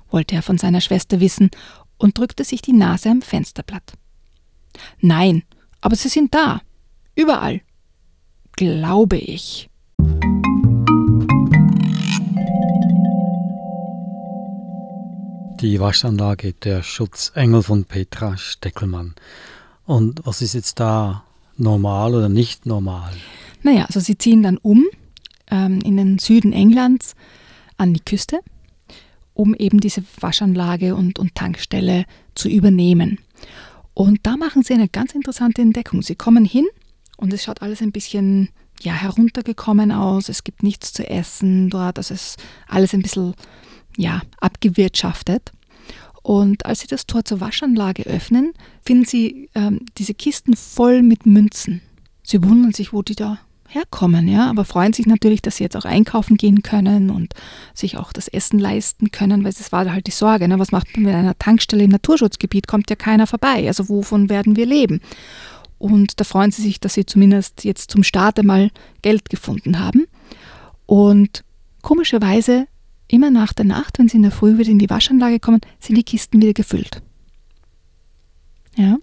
wollte 0.09 0.35
er 0.35 0.41
von 0.41 0.57
seiner 0.57 0.81
Schwester 0.81 1.19
wissen 1.19 1.49
und 1.97 2.17
drückte 2.17 2.43
sich 2.43 2.61
die 2.61 2.73
Nase 2.73 3.09
am 3.09 3.21
Fensterblatt. 3.21 3.93
Nein, 4.99 5.43
aber 5.81 5.95
sie 5.95 6.09
sind 6.09 6.33
da. 6.33 6.61
Überall. 7.15 7.61
Glaube 8.53 9.17
ich. 9.17 9.69
Die 15.61 15.79
Waschanlage 15.79 16.53
der 16.53 16.83
Schutzengel 16.83 17.63
von 17.63 17.85
Petra 17.85 18.37
Steckelmann. 18.37 19.15
Und 19.85 20.21
was 20.25 20.41
ist 20.41 20.53
jetzt 20.53 20.79
da 20.79 21.23
normal 21.57 22.15
oder 22.15 22.29
nicht 22.29 22.65
normal? 22.65 23.11
Naja, 23.63 23.85
also 23.85 23.99
sie 23.99 24.17
ziehen 24.17 24.43
dann 24.43 24.57
um 24.57 24.85
ähm, 25.49 25.79
in 25.83 25.97
den 25.97 26.19
Süden 26.19 26.53
Englands 26.53 27.15
an 27.77 27.93
die 27.93 27.99
Küste, 27.99 28.39
um 29.33 29.53
eben 29.55 29.79
diese 29.79 30.03
Waschanlage 30.19 30.95
und, 30.95 31.19
und 31.19 31.35
Tankstelle 31.35 32.05
zu 32.35 32.49
übernehmen. 32.49 33.19
Und 33.93 34.19
da 34.23 34.37
machen 34.37 34.63
sie 34.63 34.73
eine 34.73 34.89
ganz 34.89 35.15
interessante 35.15 35.61
Entdeckung. 35.61 36.01
Sie 36.01 36.15
kommen 36.15 36.45
hin 36.45 36.65
und 37.17 37.33
es 37.33 37.43
schaut 37.43 37.61
alles 37.61 37.81
ein 37.81 37.91
bisschen 37.91 38.49
ja, 38.81 38.93
heruntergekommen 38.93 39.91
aus. 39.91 40.29
Es 40.29 40.43
gibt 40.43 40.63
nichts 40.63 40.93
zu 40.93 41.09
essen 41.09 41.69
dort. 41.69 41.97
Also 41.97 42.13
es 42.13 42.27
ist 42.27 42.43
alles 42.67 42.93
ein 42.93 43.01
bisschen 43.01 43.33
ja, 43.97 44.21
abgewirtschaftet. 44.39 45.51
Und 46.25 46.65
als 46.65 46.79
sie 46.79 46.87
das 46.87 47.05
Tor 47.05 47.23
zur 47.23 47.39
Waschanlage 47.39 48.01
öffnen, 48.07 48.53
finden 48.83 49.05
sie 49.05 49.51
ähm, 49.53 49.81
diese 49.99 50.15
Kisten 50.15 50.55
voll 50.55 51.03
mit 51.03 51.27
Münzen. 51.27 51.81
Sie 52.23 52.43
wundern 52.43 52.73
sich, 52.73 52.93
wo 52.93 53.03
die 53.03 53.13
da 53.13 53.37
herkommen, 53.67 54.27
ja, 54.27 54.49
aber 54.49 54.65
freuen 54.65 54.91
sich 54.91 55.05
natürlich, 55.05 55.43
dass 55.43 55.57
sie 55.57 55.63
jetzt 55.63 55.77
auch 55.77 55.85
einkaufen 55.85 56.35
gehen 56.35 56.63
können 56.63 57.11
und 57.11 57.35
sich 57.75 57.97
auch 57.97 58.11
das 58.11 58.27
Essen 58.27 58.57
leisten 58.57 59.11
können, 59.11 59.43
weil 59.43 59.51
es 59.51 59.71
war 59.71 59.87
halt 59.91 60.07
die 60.07 60.11
Sorge, 60.11 60.47
ne? 60.47 60.57
was 60.57 60.71
macht 60.71 60.87
man 60.95 61.03
mit 61.05 61.13
einer 61.13 61.37
Tankstelle 61.37 61.83
im 61.83 61.91
Naturschutzgebiet, 61.91 62.65
kommt 62.65 62.89
ja 62.89 62.95
keiner 62.95 63.27
vorbei, 63.27 63.67
also 63.67 63.87
wovon 63.87 64.27
werden 64.27 64.55
wir 64.55 64.65
leben? 64.65 65.01
Und 65.77 66.19
da 66.19 66.23
freuen 66.23 66.49
sie 66.49 66.63
sich, 66.63 66.79
dass 66.79 66.95
sie 66.95 67.05
zumindest 67.05 67.63
jetzt 67.65 67.91
zum 67.91 68.01
Start 68.01 68.39
einmal 68.39 68.71
Geld 69.03 69.29
gefunden 69.29 69.77
haben. 69.77 70.07
Und 70.87 71.43
komischerweise, 71.83 72.65
immer 73.07 73.31
nach 73.31 73.53
der 73.53 73.65
Nacht, 73.65 73.99
wenn 73.99 74.07
sie 74.07 74.17
in 74.17 74.23
der 74.23 74.31
Früh 74.31 74.57
wieder 74.57 74.69
in 74.69 74.79
die 74.79 74.89
Waschanlage 74.89 75.39
kommen, 75.39 75.61
sind 75.79 75.95
die 75.95 76.03
Kisten 76.03 76.41
wieder 76.41 76.53
gefüllt. 76.53 77.01
Ja. 78.75 78.97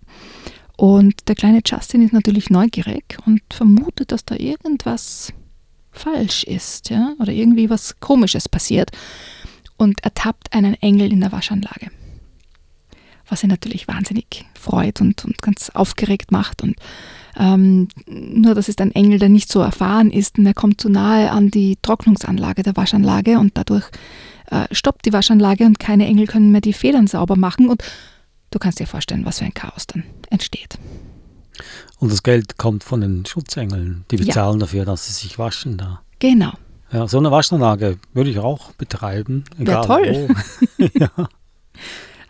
Und 0.77 1.29
der 1.29 1.35
kleine 1.35 1.61
Justin 1.65 2.03
ist 2.03 2.13
natürlich 2.13 2.51
neugierig 2.51 3.17
und 3.27 3.43
vermutet, 3.51 4.13
dass 4.13 4.25
da 4.25 4.35
irgendwas 4.37 5.33
falsch 5.91 6.45
ist, 6.45 6.91
ja, 6.91 7.15
oder 7.19 7.33
irgendwie 7.33 7.71
was 7.71 8.01
Komisches 8.01 8.49
passiert 8.49 8.91
und 9.77 10.03
ertappt 10.03 10.53
einen 10.53 10.75
Engel 10.75 11.13
in 11.13 11.21
der 11.21 11.33
Waschanlage. 11.33 11.91
Was 13.29 13.43
ihn 13.43 13.51
natürlich 13.51 13.89
wahnsinnig 13.89 14.45
freut 14.59 15.01
und, 15.01 15.25
und 15.25 15.41
ganz 15.43 15.71
aufgeregt 15.71 16.33
macht. 16.33 16.63
Und 16.63 16.77
ähm, 17.39 17.89
nur, 18.07 18.55
das 18.55 18.69
ist 18.69 18.81
ein 18.81 18.93
Engel, 18.93 19.19
der 19.19 19.29
nicht 19.29 19.51
so 19.51 19.61
erfahren 19.61 20.11
ist 20.11 20.39
und 20.39 20.47
er 20.47 20.55
kommt 20.55 20.81
zu 20.81 20.89
nahe 20.89 21.31
an 21.31 21.51
die 21.51 21.79
Trocknungsanlage 21.83 22.63
der 22.63 22.77
Waschanlage 22.77 23.39
und 23.39 23.57
dadurch 23.57 23.87
äh, 24.51 24.67
stoppt 24.71 25.07
die 25.07 25.13
Waschanlage 25.13 25.65
und 25.65 25.79
keine 25.79 26.07
Engel 26.07 26.27
können 26.27 26.53
mehr 26.53 26.61
die 26.61 26.73
Federn 26.73 27.07
sauber 27.07 27.37
machen 27.37 27.69
und 27.69 27.83
Du 28.53 28.59
kannst 28.59 28.79
dir 28.79 28.87
vorstellen, 28.87 29.25
was 29.25 29.39
für 29.39 29.47
ein 29.47 29.55
Chaos 29.55 29.87
dann 29.87 30.05
entsteht. 30.31 30.79
Und 31.99 32.13
das 32.13 32.23
Geld 32.23 32.59
kommt 32.59 32.85
von 32.85 33.01
den 33.01 33.25
Schutzengeln. 33.25 34.05
Die 34.11 34.17
bezahlen 34.17 34.61
ja. 34.61 34.67
dafür, 34.67 34.85
dass 34.85 35.07
sie 35.07 35.13
sich 35.13 35.39
waschen 35.39 35.79
da. 35.79 36.03
Genau. 36.19 36.53
Ja, 36.93 37.09
so 37.09 37.19
eine 37.19 37.31
Waschanlage 37.31 37.99
würde 38.13 38.29
ich 38.29 38.39
auch 38.39 38.73
betreiben. 38.73 39.45
Wäre 39.57 39.87
toll. 39.87 40.29
ja. 40.95 41.11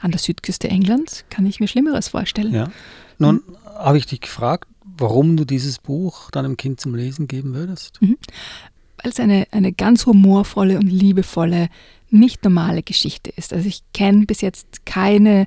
An 0.00 0.12
der 0.12 0.20
Südküste 0.20 0.68
Englands 0.68 1.24
kann 1.28 1.44
ich 1.44 1.58
mir 1.58 1.66
Schlimmeres 1.66 2.08
vorstellen. 2.08 2.54
Ja. 2.54 2.70
Nun 3.18 3.42
mhm. 3.46 3.56
habe 3.76 3.98
ich 3.98 4.06
dich 4.06 4.20
gefragt, 4.20 4.68
warum 4.98 5.36
du 5.36 5.44
dieses 5.44 5.78
Buch 5.78 6.30
deinem 6.30 6.56
Kind 6.56 6.80
zum 6.80 6.94
Lesen 6.94 7.28
geben 7.28 7.54
würdest. 7.54 8.00
Mhm. 8.00 8.18
Weil 9.02 9.10
es 9.10 9.20
eine, 9.20 9.46
eine 9.50 9.72
ganz 9.72 10.06
humorvolle 10.06 10.78
und 10.78 10.86
liebevolle, 10.86 11.68
nicht 12.10 12.44
normale 12.44 12.82
Geschichte 12.82 13.30
ist. 13.36 13.52
Also 13.52 13.68
ich 13.68 13.82
kenne 13.92 14.26
bis 14.26 14.40
jetzt 14.42 14.86
keine 14.86 15.46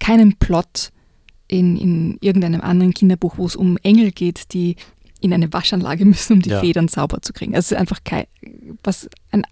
keinen 0.00 0.36
Plot 0.36 0.90
in, 1.46 1.76
in 1.76 2.18
irgendeinem 2.20 2.60
anderen 2.62 2.94
Kinderbuch, 2.94 3.38
wo 3.38 3.46
es 3.46 3.54
um 3.54 3.76
Engel 3.82 4.10
geht, 4.10 4.52
die 4.52 4.76
in 5.20 5.32
eine 5.32 5.52
Waschanlage 5.52 6.04
müssen, 6.04 6.34
um 6.34 6.42
die 6.42 6.50
ja. 6.50 6.60
Federn 6.60 6.88
sauber 6.88 7.22
zu 7.22 7.32
kriegen. 7.32 7.54
Also 7.54 7.66
es 7.66 7.72
ist 7.72 7.78
einfach 7.78 8.02
kein, 8.02 8.24
was 8.82 9.08
ein, 9.30 9.44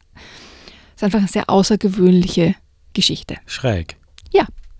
ist 0.96 1.04
einfach 1.04 1.18
eine 1.18 1.28
sehr 1.28 1.48
außergewöhnliche 1.48 2.56
Geschichte. 2.94 3.36
Schräg. 3.46 3.96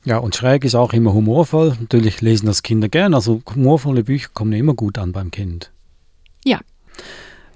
Ja. 0.08 0.16
Und 0.16 0.34
schräg 0.34 0.64
ist 0.64 0.74
auch 0.74 0.94
immer 0.94 1.12
humorvoll. 1.12 1.76
Natürlich 1.78 2.22
lesen 2.22 2.46
das 2.46 2.62
Kinder 2.62 2.88
gern. 2.88 3.12
Also 3.12 3.42
humorvolle 3.54 4.04
Bücher 4.04 4.30
kommen 4.32 4.52
immer 4.54 4.72
gut 4.72 4.96
an 4.96 5.12
beim 5.12 5.30
Kind. 5.30 5.70
Ja. 6.46 6.60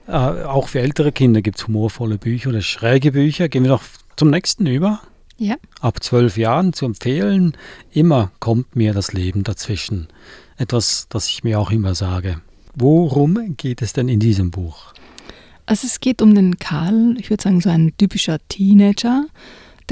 Äh, 0.06 0.44
auch 0.44 0.68
für 0.68 0.80
ältere 0.80 1.12
Kinder 1.12 1.40
gibt 1.40 1.58
es 1.58 1.66
humorvolle 1.66 2.18
Bücher 2.18 2.50
oder 2.50 2.60
schräge 2.60 3.12
Bücher. 3.12 3.48
Gehen 3.48 3.62
wir 3.62 3.70
noch 3.70 3.84
zum 4.16 4.28
nächsten 4.28 4.66
über. 4.66 5.00
Ja. 5.38 5.56
Ab 5.80 6.02
zwölf 6.02 6.36
Jahren 6.36 6.74
zu 6.74 6.84
empfehlen, 6.84 7.56
immer 7.90 8.30
kommt 8.38 8.76
mir 8.76 8.92
das 8.92 9.14
Leben 9.14 9.44
dazwischen. 9.44 10.08
Etwas, 10.58 11.06
das 11.08 11.28
ich 11.28 11.42
mir 11.44 11.58
auch 11.58 11.70
immer 11.70 11.94
sage. 11.94 12.42
Worum 12.74 13.56
geht 13.56 13.80
es 13.80 13.94
denn 13.94 14.10
in 14.10 14.20
diesem 14.20 14.50
Buch? 14.50 14.92
Also 15.64 15.86
es 15.86 16.00
geht 16.00 16.20
um 16.20 16.34
den 16.34 16.58
Karl, 16.58 17.16
ich 17.18 17.30
würde 17.30 17.42
sagen 17.42 17.62
so 17.62 17.70
ein 17.70 17.94
typischer 17.96 18.38
Teenager, 18.48 19.24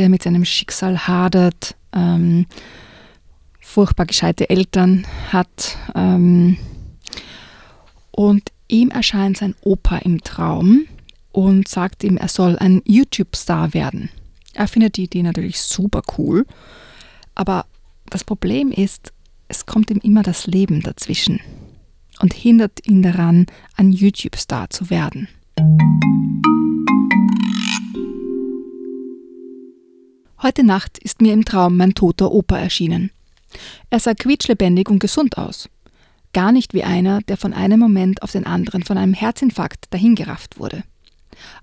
der 0.01 0.09
mit 0.09 0.23
seinem 0.23 0.47
Schicksal 0.47 1.07
hadert, 1.07 1.77
ähm, 1.93 2.47
furchtbar 3.61 4.07
gescheite 4.07 4.49
Eltern 4.49 5.07
hat 5.31 5.77
ähm, 5.95 6.57
und 8.11 8.51
ihm 8.67 8.89
erscheint 8.89 9.37
sein 9.37 9.55
Opa 9.61 9.99
im 9.99 10.23
Traum 10.23 10.87
und 11.33 11.69
sagt 11.69 12.03
ihm, 12.03 12.17
er 12.17 12.29
soll 12.29 12.59
ein 12.59 12.81
YouTube-Star 12.87 13.75
werden. 13.75 14.09
Er 14.55 14.69
findet 14.69 14.97
die 14.97 15.05
Idee 15.05 15.23
natürlich 15.23 15.61
super 15.61 16.01
cool, 16.17 16.47
aber 17.35 17.67
das 18.09 18.25
Problem 18.25 18.73
ist, 18.73 19.13
es 19.49 19.67
kommt 19.67 19.91
ihm 19.91 20.01
immer 20.03 20.23
das 20.23 20.47
Leben 20.47 20.81
dazwischen 20.81 21.41
und 22.21 22.33
hindert 22.33 22.87
ihn 22.87 23.03
daran, 23.03 23.45
ein 23.77 23.93
YouTube-Star 23.93 24.71
zu 24.71 24.89
werden. 24.89 25.29
Heute 30.43 30.65
Nacht 30.65 30.97
ist 30.97 31.21
mir 31.21 31.35
im 31.35 31.45
Traum 31.45 31.77
mein 31.77 31.93
toter 31.93 32.33
Opa 32.33 32.57
erschienen. 32.57 33.11
Er 33.91 34.01
sah 34.01 34.15
quietschlebendig 34.15 34.89
und 34.89 34.99
gesund 34.99 35.37
aus. 35.37 35.69
Gar 36.33 36.51
nicht 36.53 36.73
wie 36.73 36.83
einer, 36.83 37.21
der 37.21 37.37
von 37.37 37.53
einem 37.53 37.79
Moment 37.79 38.23
auf 38.23 38.33
den 38.33 38.47
anderen 38.47 38.83
von 38.83 38.97
einem 38.97 39.13
Herzinfarkt 39.13 39.93
dahingerafft 39.93 40.59
wurde. 40.59 40.83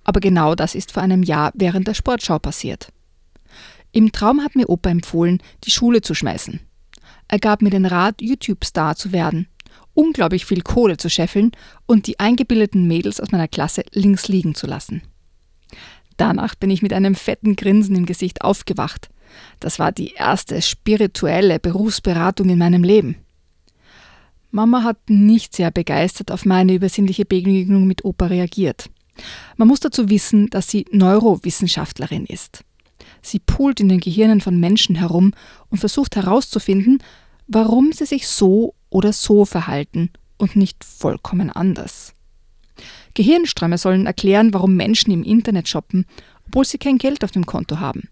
Aber 0.03 0.19
genau 0.19 0.53
das 0.53 0.75
ist 0.75 0.91
vor 0.91 1.01
einem 1.01 1.23
Jahr 1.23 1.51
während 1.55 1.87
der 1.87 1.95
Sportschau 1.95 2.37
passiert. 2.37 2.93
Im 3.93 4.11
Traum 4.11 4.43
hat 4.43 4.55
mir 4.55 4.69
Opa 4.69 4.91
empfohlen, 4.91 5.41
die 5.63 5.71
Schule 5.71 6.01
zu 6.01 6.13
schmeißen. 6.13 6.59
Er 7.29 7.39
gab 7.39 7.63
mir 7.63 7.71
den 7.71 7.87
Rat, 7.87 8.21
YouTube-Star 8.21 8.95
zu 8.95 9.11
werden, 9.11 9.47
unglaublich 9.95 10.45
viel 10.45 10.61
Kohle 10.61 10.97
zu 10.97 11.09
scheffeln 11.09 11.49
und 11.87 12.05
die 12.05 12.19
eingebildeten 12.19 12.87
Mädels 12.87 13.19
aus 13.19 13.31
meiner 13.31 13.47
Klasse 13.47 13.85
links 13.93 14.27
liegen 14.27 14.53
zu 14.53 14.67
lassen. 14.67 15.01
Danach 16.17 16.55
bin 16.55 16.69
ich 16.69 16.81
mit 16.81 16.93
einem 16.93 17.15
fetten 17.15 17.55
Grinsen 17.55 17.95
im 17.95 18.05
Gesicht 18.05 18.41
aufgewacht. 18.41 19.09
Das 19.59 19.79
war 19.79 19.91
die 19.91 20.13
erste 20.13 20.61
spirituelle 20.61 21.59
Berufsberatung 21.59 22.49
in 22.49 22.57
meinem 22.57 22.83
Leben. 22.83 23.15
Mama 24.51 24.83
hat 24.83 24.97
nicht 25.09 25.55
sehr 25.55 25.71
begeistert 25.71 26.31
auf 26.31 26.45
meine 26.45 26.73
übersinnliche 26.73 27.25
Begegnung 27.25 27.85
mit 27.85 28.05
Opa 28.05 28.27
reagiert. 28.27 28.89
Man 29.57 29.67
muss 29.67 29.79
dazu 29.79 30.09
wissen, 30.09 30.49
dass 30.49 30.69
sie 30.69 30.85
Neurowissenschaftlerin 30.91 32.25
ist. 32.25 32.63
Sie 33.21 33.39
poolt 33.39 33.79
in 33.79 33.89
den 33.89 33.99
Gehirnen 33.99 34.41
von 34.41 34.59
Menschen 34.59 34.95
herum 34.95 35.33
und 35.69 35.79
versucht 35.79 36.15
herauszufinden, 36.15 36.99
warum 37.47 37.91
sie 37.91 38.05
sich 38.05 38.27
so 38.27 38.73
oder 38.89 39.13
so 39.13 39.45
verhalten 39.45 40.11
und 40.37 40.55
nicht 40.55 40.83
vollkommen 40.83 41.49
anders. 41.49 42.13
Gehirnströme 43.17 43.79
sollen 43.79 44.05
erklären, 44.05 44.53
warum 44.53 44.75
Menschen 44.75 45.11
im 45.11 45.23
Internet 45.23 45.67
shoppen, 45.67 46.05
obwohl 46.45 46.65
sie 46.65 46.77
kein 46.77 46.99
Geld 46.99 47.23
auf 47.23 47.31
dem 47.31 47.47
Konto 47.47 47.79
haben. 47.79 48.09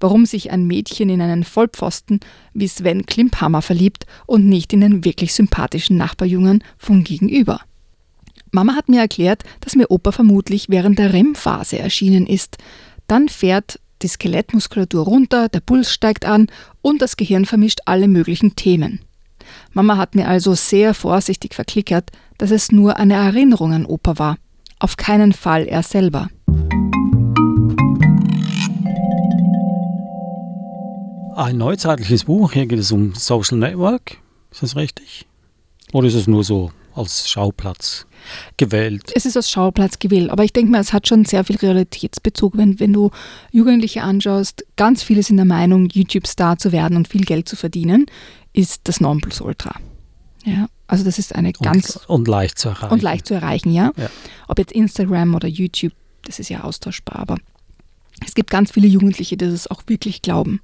Warum 0.00 0.26
sich 0.26 0.50
ein 0.50 0.66
Mädchen 0.66 1.08
in 1.08 1.22
einen 1.22 1.44
Vollpfosten 1.44 2.20
wie 2.52 2.68
Sven 2.68 3.06
Klimphammer 3.06 3.62
verliebt 3.62 4.04
und 4.26 4.46
nicht 4.46 4.74
in 4.74 4.82
den 4.82 5.02
wirklich 5.02 5.32
sympathischen 5.32 5.96
Nachbarjungen 5.96 6.62
von 6.76 7.04
gegenüber. 7.04 7.62
Mama 8.52 8.74
hat 8.74 8.90
mir 8.90 9.00
erklärt, 9.00 9.44
dass 9.60 9.76
mir 9.76 9.90
Opa 9.90 10.12
vermutlich 10.12 10.68
während 10.68 10.98
der 10.98 11.14
REM-Phase 11.14 11.78
erschienen 11.78 12.26
ist. 12.26 12.58
Dann 13.06 13.30
fährt 13.30 13.80
die 14.02 14.08
Skelettmuskulatur 14.08 15.04
runter, 15.04 15.48
der 15.48 15.60
Puls 15.60 15.90
steigt 15.90 16.26
an 16.26 16.48
und 16.82 17.00
das 17.00 17.16
Gehirn 17.16 17.46
vermischt 17.46 17.80
alle 17.86 18.08
möglichen 18.08 18.56
Themen. 18.56 19.00
Mama 19.78 19.96
hat 19.96 20.16
mir 20.16 20.26
also 20.26 20.56
sehr 20.56 20.92
vorsichtig 20.92 21.54
verklickert, 21.54 22.10
dass 22.36 22.50
es 22.50 22.72
nur 22.72 22.96
eine 22.96 23.14
Erinnerung 23.14 23.72
an 23.72 23.86
Opa 23.86 24.18
war, 24.18 24.36
auf 24.80 24.96
keinen 24.96 25.32
Fall 25.32 25.68
er 25.68 25.84
selber. 25.84 26.30
Ein 31.36 31.58
neuzeitliches 31.58 32.24
Buch, 32.24 32.54
hier 32.54 32.66
geht 32.66 32.80
es 32.80 32.90
um 32.90 33.14
Social 33.14 33.58
Network, 33.58 34.18
ist 34.50 34.64
das 34.64 34.74
richtig? 34.74 35.28
Oder 35.92 36.08
ist 36.08 36.14
es 36.14 36.26
nur 36.26 36.42
so 36.42 36.72
als 36.98 37.28
Schauplatz 37.28 38.06
gewählt. 38.56 39.12
Es 39.14 39.24
ist 39.24 39.36
als 39.36 39.48
Schauplatz 39.48 40.00
gewählt, 40.00 40.30
aber 40.30 40.42
ich 40.42 40.52
denke 40.52 40.72
mal, 40.72 40.80
es 40.80 40.92
hat 40.92 41.06
schon 41.06 41.24
sehr 41.24 41.44
viel 41.44 41.56
Realitätsbezug. 41.56 42.56
Wenn, 42.56 42.80
wenn 42.80 42.92
du 42.92 43.10
Jugendliche 43.52 44.02
anschaust, 44.02 44.66
ganz 44.76 45.04
viele 45.04 45.22
sind 45.22 45.36
der 45.36 45.46
Meinung, 45.46 45.88
YouTube-Star 45.90 46.58
zu 46.58 46.72
werden 46.72 46.96
und 46.96 47.06
viel 47.06 47.24
Geld 47.24 47.48
zu 47.48 47.54
verdienen, 47.54 48.06
ist 48.58 48.88
das 48.88 49.00
Nonplusultra. 49.00 49.76
Ja, 50.44 50.68
also 50.88 51.04
das 51.04 51.18
ist 51.18 51.34
eine 51.34 51.52
ganz... 51.52 51.96
Und, 51.96 52.08
und 52.08 52.28
leicht 52.28 52.58
zu 52.58 52.68
erreichen. 52.68 52.92
Und 52.92 53.02
leicht 53.02 53.26
zu 53.26 53.34
erreichen, 53.34 53.72
ja? 53.72 53.92
ja. 53.96 54.10
Ob 54.48 54.58
jetzt 54.58 54.72
Instagram 54.72 55.34
oder 55.36 55.46
YouTube, 55.46 55.92
das 56.24 56.40
ist 56.40 56.48
ja 56.48 56.64
austauschbar, 56.64 57.20
aber 57.20 57.36
es 58.26 58.34
gibt 58.34 58.50
ganz 58.50 58.72
viele 58.72 58.88
Jugendliche, 58.88 59.36
die 59.36 59.48
das 59.48 59.68
auch 59.68 59.82
wirklich 59.86 60.22
glauben. 60.22 60.60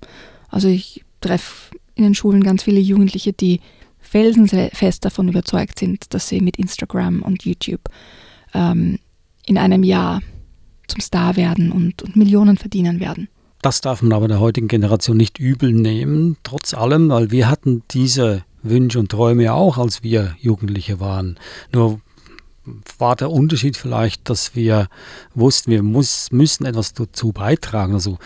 Also 0.49 0.67
ich 0.67 1.05
treffe 1.21 1.77
in 1.95 2.03
den 2.03 2.17
Schulen 2.17 2.43
ganz 2.43 2.65
viele 2.65 2.81
Jugendliche, 2.81 3.33
die 3.33 3.61
felsenfest 4.01 5.05
davon 5.05 5.29
überzeugt 5.29 5.79
sind, 5.79 6.13
dass 6.13 6.29
sie 6.29 6.41
mit 6.41 6.57
Instagram 6.57 7.23
und 7.23 7.45
YouTube 7.45 7.83
ähm, 8.55 8.99
in 9.47 9.57
einem 9.57 9.85
Jahr 9.85 10.21
zum 10.89 11.01
Star 11.01 11.37
werden 11.37 11.71
und, 11.71 12.03
und 12.03 12.17
Millionen 12.17 12.57
verdienen 12.57 12.99
werden. 12.99 13.29
Das 13.65 13.81
darf 13.81 14.03
man 14.03 14.13
aber 14.13 14.29
der 14.29 14.41
heutigen 14.41 14.69
Generation 14.69 15.17
nicht 15.17 15.39
übel 15.39 15.73
nehmen, 15.73 16.37
trotz 16.43 16.75
allem, 16.75 17.09
weil 17.09 17.31
wir 17.31 17.49
hatten 17.49 17.83
diese 17.93 18.45
Wünsche 18.63 18.99
und 18.99 19.11
Träume 19.11 19.45
ja 19.45 19.55
auch, 19.55 19.79
als 19.79 20.03
wir 20.03 20.37
Jugendliche 20.39 21.01
waren. 21.01 21.39
Nur 21.73 22.03
war 22.99 23.17
der 23.17 23.31
Unterschied 23.31 23.79
vielleicht, 23.79 24.29
dass 24.29 24.55
wir 24.55 24.89
wussten, 25.35 25.71
wir 25.71 25.83
muss, 25.83 26.31
müssen 26.31 26.67
etwas 26.67 26.93
dazu 26.93 27.33
beitragen. 27.33 27.95
Also 27.95 28.19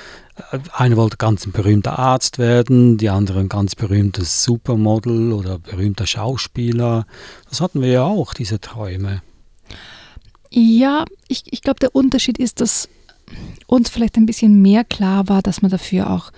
äh, 0.50 0.58
einer 0.72 0.96
wollte 0.96 1.18
ganz 1.18 1.46
ein 1.46 1.52
berühmter 1.52 2.00
Arzt 2.00 2.38
werden, 2.38 2.98
die 2.98 3.08
andere 3.08 3.38
ein 3.38 3.48
ganz 3.48 3.76
berühmtes 3.76 4.42
Supermodel 4.42 5.32
oder 5.32 5.60
berühmter 5.60 6.08
Schauspieler. 6.08 7.06
Das 7.48 7.60
hatten 7.60 7.80
wir 7.80 7.90
ja 7.90 8.02
auch, 8.02 8.34
diese 8.34 8.58
Träume. 8.58 9.22
Ja, 10.50 11.04
ich, 11.28 11.44
ich 11.52 11.62
glaube, 11.62 11.78
der 11.78 11.94
Unterschied 11.94 12.38
ist, 12.38 12.60
dass 12.60 12.88
uns 13.66 13.88
vielleicht 13.90 14.16
ein 14.16 14.26
bisschen 14.26 14.60
mehr 14.62 14.84
klar 14.84 15.28
war, 15.28 15.42
dass 15.42 15.62
man 15.62 15.70
dafür 15.70 16.10
auch 16.10 16.32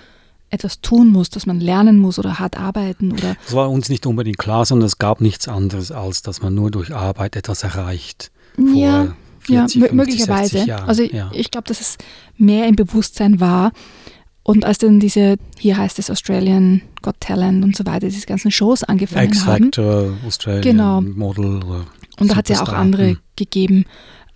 etwas 0.50 0.80
tun 0.80 1.08
muss, 1.08 1.30
dass 1.30 1.46
man 1.46 1.60
lernen 1.60 1.98
muss 1.98 2.18
oder 2.18 2.38
hart 2.38 2.58
arbeiten 2.58 3.12
oder. 3.12 3.36
Das 3.44 3.54
war 3.54 3.70
uns 3.70 3.88
nicht 3.88 4.04
unbedingt 4.06 4.38
klar, 4.38 4.64
sondern 4.64 4.86
es 4.86 4.98
gab 4.98 5.20
nichts 5.20 5.48
anderes, 5.48 5.92
als 5.92 6.22
dass 6.22 6.42
man 6.42 6.54
nur 6.54 6.70
durch 6.70 6.94
Arbeit 6.94 7.36
etwas 7.36 7.62
erreicht. 7.62 8.32
Ja, 8.58 9.14
40, 9.40 9.48
ja 9.48 9.60
50, 9.68 9.92
möglicherweise. 9.92 10.78
Also 10.86 11.04
ja. 11.04 11.30
ich 11.32 11.50
glaube, 11.50 11.68
dass 11.68 11.80
es 11.80 11.98
mehr 12.36 12.66
im 12.66 12.76
Bewusstsein 12.76 13.40
war. 13.40 13.72
Und 14.42 14.64
als 14.64 14.78
dann 14.78 14.98
diese, 14.98 15.36
hier 15.58 15.76
heißt 15.76 15.98
es 15.98 16.10
Australian 16.10 16.82
Got 17.02 17.20
Talent 17.20 17.62
und 17.62 17.76
so 17.76 17.86
weiter, 17.86 18.08
diese 18.08 18.26
ganzen 18.26 18.50
Shows 18.50 18.82
angefangen 18.82 19.28
X 19.28 19.46
haben. 19.46 19.66
X-Factor, 19.66 20.14
Australian 20.26 20.62
genau. 20.62 21.00
Model. 21.00 21.60
Und 22.18 22.30
da 22.30 22.36
hat 22.36 22.50
es 22.50 22.58
ja 22.58 22.64
auch 22.64 22.72
andere 22.72 23.10
hm. 23.10 23.18
gegeben. 23.36 23.84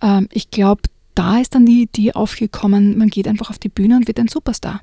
Ähm, 0.01 0.29
ich 0.31 0.51
glaube, 0.51 0.83
da 1.15 1.39
ist 1.39 1.55
dann 1.55 1.65
die 1.65 1.83
Idee 1.83 2.13
aufgekommen, 2.13 2.97
man 2.97 3.07
geht 3.09 3.27
einfach 3.27 3.49
auf 3.49 3.57
die 3.57 3.69
Bühne 3.69 3.95
und 3.95 4.07
wird 4.07 4.19
ein 4.19 4.27
Superstar. 4.27 4.81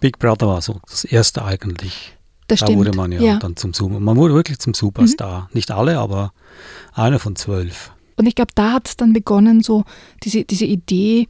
Big 0.00 0.18
Brother 0.18 0.48
war 0.48 0.60
so 0.60 0.80
das 0.88 1.04
erste 1.04 1.44
eigentlich. 1.44 2.16
Das 2.48 2.60
da 2.60 2.66
stimmt. 2.66 2.80
wurde 2.80 2.96
man 2.96 3.12
ja, 3.12 3.20
ja, 3.20 3.38
dann 3.38 3.56
zum 3.56 3.72
Super. 3.72 4.00
Man 4.00 4.16
wurde 4.16 4.34
wirklich 4.34 4.58
zum 4.58 4.74
Superstar. 4.74 5.42
Mhm. 5.42 5.48
Nicht 5.52 5.70
alle, 5.70 5.98
aber 5.98 6.32
einer 6.92 7.20
von 7.20 7.36
zwölf. 7.36 7.92
Und 8.16 8.26
ich 8.26 8.34
glaube, 8.34 8.52
da 8.54 8.72
hat 8.72 8.88
es 8.88 8.96
dann 8.96 9.12
begonnen, 9.12 9.62
so 9.62 9.84
diese, 10.24 10.44
diese 10.44 10.64
Idee, 10.64 11.28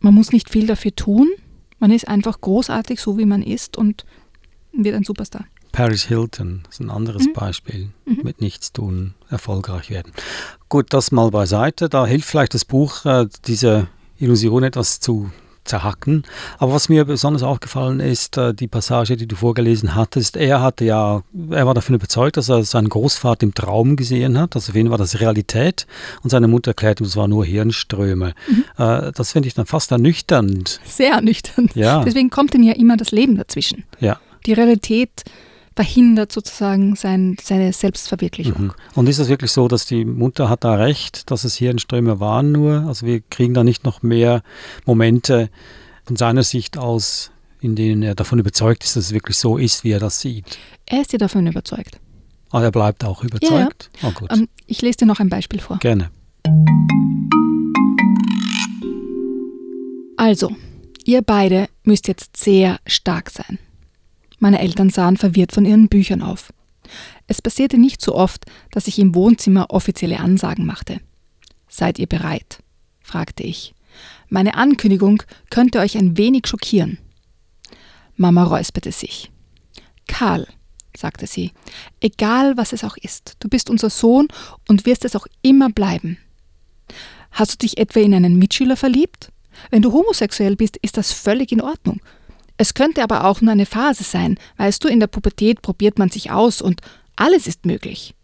man 0.00 0.14
muss 0.14 0.32
nicht 0.32 0.50
viel 0.50 0.66
dafür 0.66 0.94
tun. 0.94 1.28
Man 1.78 1.90
ist 1.90 2.06
einfach 2.06 2.40
großartig, 2.40 3.00
so 3.00 3.18
wie 3.18 3.24
man 3.24 3.42
ist 3.42 3.76
und 3.76 4.04
wird 4.72 4.94
ein 4.94 5.04
Superstar. 5.04 5.46
Paris 5.76 6.04
Hilton 6.04 6.62
ist 6.70 6.80
ein 6.80 6.88
anderes 6.90 7.26
Mhm. 7.26 7.32
Beispiel. 7.34 7.88
Mhm. 8.06 8.20
Mit 8.24 8.40
nichts 8.40 8.72
tun, 8.72 9.12
erfolgreich 9.28 9.90
werden. 9.90 10.12
Gut, 10.70 10.86
das 10.94 11.12
mal 11.12 11.30
beiseite. 11.30 11.88
Da 11.90 12.06
hilft 12.06 12.28
vielleicht 12.28 12.54
das 12.54 12.64
Buch, 12.64 13.04
äh, 13.04 13.26
diese 13.46 13.86
Illusion 14.18 14.62
etwas 14.64 15.00
zu 15.00 15.30
zerhacken. 15.64 16.22
Aber 16.58 16.72
was 16.72 16.88
mir 16.88 17.04
besonders 17.04 17.42
aufgefallen 17.42 17.98
ist, 18.00 18.38
äh, 18.38 18.54
die 18.54 18.68
Passage, 18.68 19.16
die 19.16 19.26
du 19.26 19.34
vorgelesen 19.36 19.94
hattest, 19.96 20.36
er 20.36 20.62
hatte 20.62 20.84
ja, 20.84 21.22
er 21.50 21.66
war 21.66 21.74
davon 21.74 21.96
überzeugt, 21.96 22.36
dass 22.36 22.48
er 22.48 22.62
seinen 22.64 22.88
Großvater 22.88 23.42
im 23.44 23.52
Traum 23.52 23.96
gesehen 23.96 24.38
hat. 24.38 24.54
Also 24.54 24.72
für 24.72 24.78
ihn 24.78 24.90
war 24.90 24.96
das 24.98 25.20
Realität 25.20 25.86
und 26.22 26.30
seine 26.30 26.46
Mutter 26.48 26.70
erklärte, 26.70 27.02
es 27.04 27.16
war 27.16 27.26
nur 27.28 27.44
Hirnströme. 27.44 28.32
Äh, 28.78 29.10
Das 29.12 29.32
finde 29.32 29.48
ich 29.48 29.54
dann 29.54 29.66
fast 29.66 29.90
ernüchternd. 29.90 30.80
Sehr 30.84 31.14
ernüchternd. 31.14 31.74
Ja, 31.74 32.02
Deswegen 32.04 32.30
kommt 32.30 32.54
ihm 32.54 32.62
ja 32.62 32.72
immer 32.74 32.96
das 32.96 33.10
Leben 33.10 33.36
dazwischen. 33.36 33.84
ja. 34.00 34.18
Die 34.46 34.52
Realität 34.52 35.24
verhindert 35.76 36.32
sozusagen 36.32 36.96
sein, 36.96 37.36
seine 37.40 37.72
Selbstverwirklichung. 37.72 38.64
Mhm. 38.64 38.72
Und 38.94 39.08
ist 39.08 39.18
es 39.18 39.28
wirklich 39.28 39.52
so, 39.52 39.68
dass 39.68 39.84
die 39.84 40.06
Mutter 40.06 40.48
hat 40.48 40.64
da 40.64 40.74
recht, 40.74 41.30
dass 41.30 41.44
es 41.44 41.54
Hirnströme 41.56 42.18
waren 42.18 42.50
nur? 42.50 42.84
Also 42.88 43.06
wir 43.06 43.20
kriegen 43.20 43.52
da 43.52 43.62
nicht 43.62 43.84
noch 43.84 44.02
mehr 44.02 44.42
Momente 44.86 45.50
von 46.04 46.16
seiner 46.16 46.42
Sicht 46.42 46.78
aus, 46.78 47.30
in 47.60 47.76
denen 47.76 48.02
er 48.02 48.14
davon 48.14 48.38
überzeugt 48.38 48.84
ist, 48.84 48.96
dass 48.96 49.04
es 49.04 49.12
wirklich 49.12 49.36
so 49.36 49.58
ist, 49.58 49.84
wie 49.84 49.90
er 49.90 50.00
das 50.00 50.20
sieht. 50.20 50.58
Er 50.86 51.02
ist 51.02 51.12
ja 51.12 51.18
davon 51.18 51.46
überzeugt. 51.46 52.00
Aber 52.50 52.64
er 52.64 52.70
bleibt 52.72 53.04
auch 53.04 53.22
überzeugt. 53.22 53.90
Oh, 54.02 54.12
gut. 54.12 54.32
Ähm, 54.32 54.48
ich 54.66 54.80
lese 54.80 54.98
dir 54.98 55.06
noch 55.06 55.20
ein 55.20 55.28
Beispiel 55.28 55.60
vor. 55.60 55.78
Gerne. 55.78 56.10
Also, 60.16 60.56
ihr 61.04 61.20
beide 61.20 61.68
müsst 61.84 62.08
jetzt 62.08 62.36
sehr 62.36 62.78
stark 62.86 63.30
sein. 63.30 63.58
Meine 64.38 64.60
Eltern 64.60 64.90
sahen 64.90 65.16
verwirrt 65.16 65.52
von 65.52 65.64
ihren 65.64 65.88
Büchern 65.88 66.22
auf. 66.22 66.52
Es 67.26 67.42
passierte 67.42 67.78
nicht 67.78 68.00
so 68.00 68.14
oft, 68.14 68.44
dass 68.70 68.86
ich 68.86 68.98
im 68.98 69.14
Wohnzimmer 69.14 69.70
offizielle 69.70 70.20
Ansagen 70.20 70.66
machte. 70.66 71.00
Seid 71.68 71.98
ihr 71.98 72.06
bereit? 72.06 72.62
fragte 73.00 73.42
ich. 73.42 73.74
Meine 74.28 74.54
Ankündigung 74.54 75.22
könnte 75.50 75.80
euch 75.80 75.96
ein 75.96 76.16
wenig 76.16 76.46
schockieren. 76.46 76.98
Mama 78.16 78.44
räusperte 78.44 78.92
sich. 78.92 79.30
Karl, 80.06 80.46
sagte 80.96 81.26
sie, 81.26 81.52
egal 82.00 82.56
was 82.56 82.72
es 82.72 82.84
auch 82.84 82.96
ist, 82.96 83.36
du 83.40 83.48
bist 83.48 83.70
unser 83.70 83.90
Sohn 83.90 84.28
und 84.68 84.86
wirst 84.86 85.04
es 85.04 85.16
auch 85.16 85.26
immer 85.42 85.70
bleiben. 85.70 86.18
Hast 87.30 87.52
du 87.52 87.56
dich 87.58 87.78
etwa 87.78 88.00
in 88.00 88.14
einen 88.14 88.38
Mitschüler 88.38 88.76
verliebt? 88.76 89.30
Wenn 89.70 89.82
du 89.82 89.92
homosexuell 89.92 90.56
bist, 90.56 90.76
ist 90.78 90.96
das 90.96 91.12
völlig 91.12 91.52
in 91.52 91.60
Ordnung. 91.60 92.00
Es 92.56 92.74
könnte 92.74 93.02
aber 93.02 93.24
auch 93.24 93.40
nur 93.40 93.52
eine 93.52 93.66
Phase 93.66 94.04
sein. 94.04 94.38
Weißt 94.56 94.82
du, 94.82 94.88
in 94.88 95.00
der 95.00 95.08
Pubertät 95.08 95.62
probiert 95.62 95.98
man 95.98 96.10
sich 96.10 96.30
aus 96.30 96.62
und 96.62 96.80
alles 97.16 97.46
ist 97.46 97.66
möglich. 97.66 98.14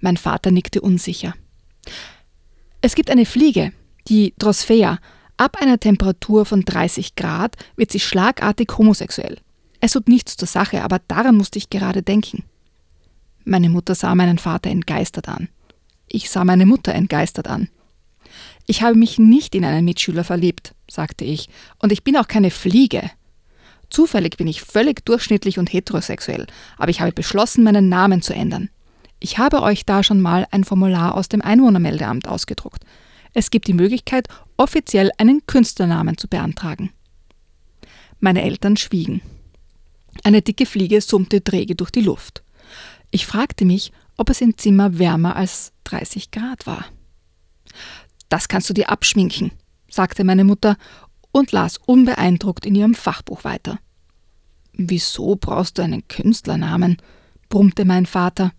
Mein 0.00 0.16
Vater 0.16 0.50
nickte 0.50 0.80
unsicher. 0.80 1.34
Es 2.80 2.94
gibt 2.94 3.10
eine 3.10 3.26
Fliege, 3.26 3.72
die 4.08 4.34
Drosphaea. 4.38 4.98
Ab 5.36 5.56
einer 5.60 5.78
Temperatur 5.78 6.44
von 6.44 6.64
30 6.64 7.14
Grad 7.14 7.56
wird 7.76 7.90
sie 7.92 8.00
schlagartig 8.00 8.70
homosexuell. 8.76 9.38
Es 9.80 9.92
tut 9.92 10.08
nichts 10.08 10.36
zur 10.36 10.48
Sache, 10.48 10.82
aber 10.82 11.00
daran 11.08 11.36
musste 11.36 11.58
ich 11.58 11.70
gerade 11.70 12.02
denken. 12.02 12.44
Meine 13.44 13.70
Mutter 13.70 13.94
sah 13.94 14.14
meinen 14.14 14.38
Vater 14.38 14.70
entgeistert 14.70 15.28
an. 15.28 15.48
Ich 16.08 16.30
sah 16.30 16.44
meine 16.44 16.66
Mutter 16.66 16.94
entgeistert 16.94 17.48
an. 17.48 17.68
Ich 18.66 18.82
habe 18.82 18.96
mich 18.96 19.18
nicht 19.18 19.54
in 19.54 19.64
einen 19.64 19.84
Mitschüler 19.84 20.24
verliebt, 20.24 20.74
sagte 20.88 21.24
ich, 21.24 21.48
und 21.78 21.92
ich 21.92 22.04
bin 22.04 22.16
auch 22.16 22.28
keine 22.28 22.50
Fliege. 22.50 23.10
Zufällig 23.90 24.36
bin 24.36 24.46
ich 24.46 24.62
völlig 24.62 25.04
durchschnittlich 25.04 25.58
und 25.58 25.72
heterosexuell, 25.72 26.46
aber 26.78 26.90
ich 26.90 27.00
habe 27.00 27.12
beschlossen, 27.12 27.64
meinen 27.64 27.88
Namen 27.88 28.22
zu 28.22 28.32
ändern. 28.32 28.70
Ich 29.18 29.38
habe 29.38 29.62
euch 29.62 29.84
da 29.84 30.02
schon 30.02 30.20
mal 30.20 30.46
ein 30.50 30.64
Formular 30.64 31.14
aus 31.14 31.28
dem 31.28 31.42
Einwohnermeldeamt 31.42 32.26
ausgedruckt. 32.26 32.84
Es 33.34 33.50
gibt 33.50 33.66
die 33.66 33.74
Möglichkeit, 33.74 34.28
offiziell 34.56 35.10
einen 35.18 35.44
Künstlernamen 35.46 36.16
zu 36.16 36.28
beantragen. 36.28 36.90
Meine 38.18 38.42
Eltern 38.42 38.76
schwiegen. 38.76 39.20
Eine 40.24 40.42
dicke 40.42 40.66
Fliege 40.66 41.00
summte 41.00 41.42
träge 41.42 41.74
durch 41.74 41.90
die 41.90 42.00
Luft. 42.00 42.42
Ich 43.10 43.26
fragte 43.26 43.64
mich, 43.64 43.92
ob 44.16 44.30
es 44.30 44.40
im 44.40 44.56
Zimmer 44.56 44.98
wärmer 44.98 45.36
als 45.36 45.72
30 45.84 46.30
Grad 46.30 46.66
war. 46.66 46.86
Das 48.28 48.48
kannst 48.48 48.68
du 48.70 48.74
dir 48.74 48.90
abschminken, 48.90 49.50
sagte 49.88 50.24
meine 50.24 50.44
Mutter 50.44 50.76
und 51.32 51.52
las 51.52 51.78
unbeeindruckt 51.78 52.66
in 52.66 52.74
ihrem 52.74 52.94
Fachbuch 52.94 53.44
weiter. 53.44 53.78
Wieso 54.72 55.36
brauchst 55.36 55.78
du 55.78 55.82
einen 55.82 56.06
Künstlernamen? 56.08 56.96
brummte 57.48 57.84
mein 57.84 58.06
Vater. 58.06 58.52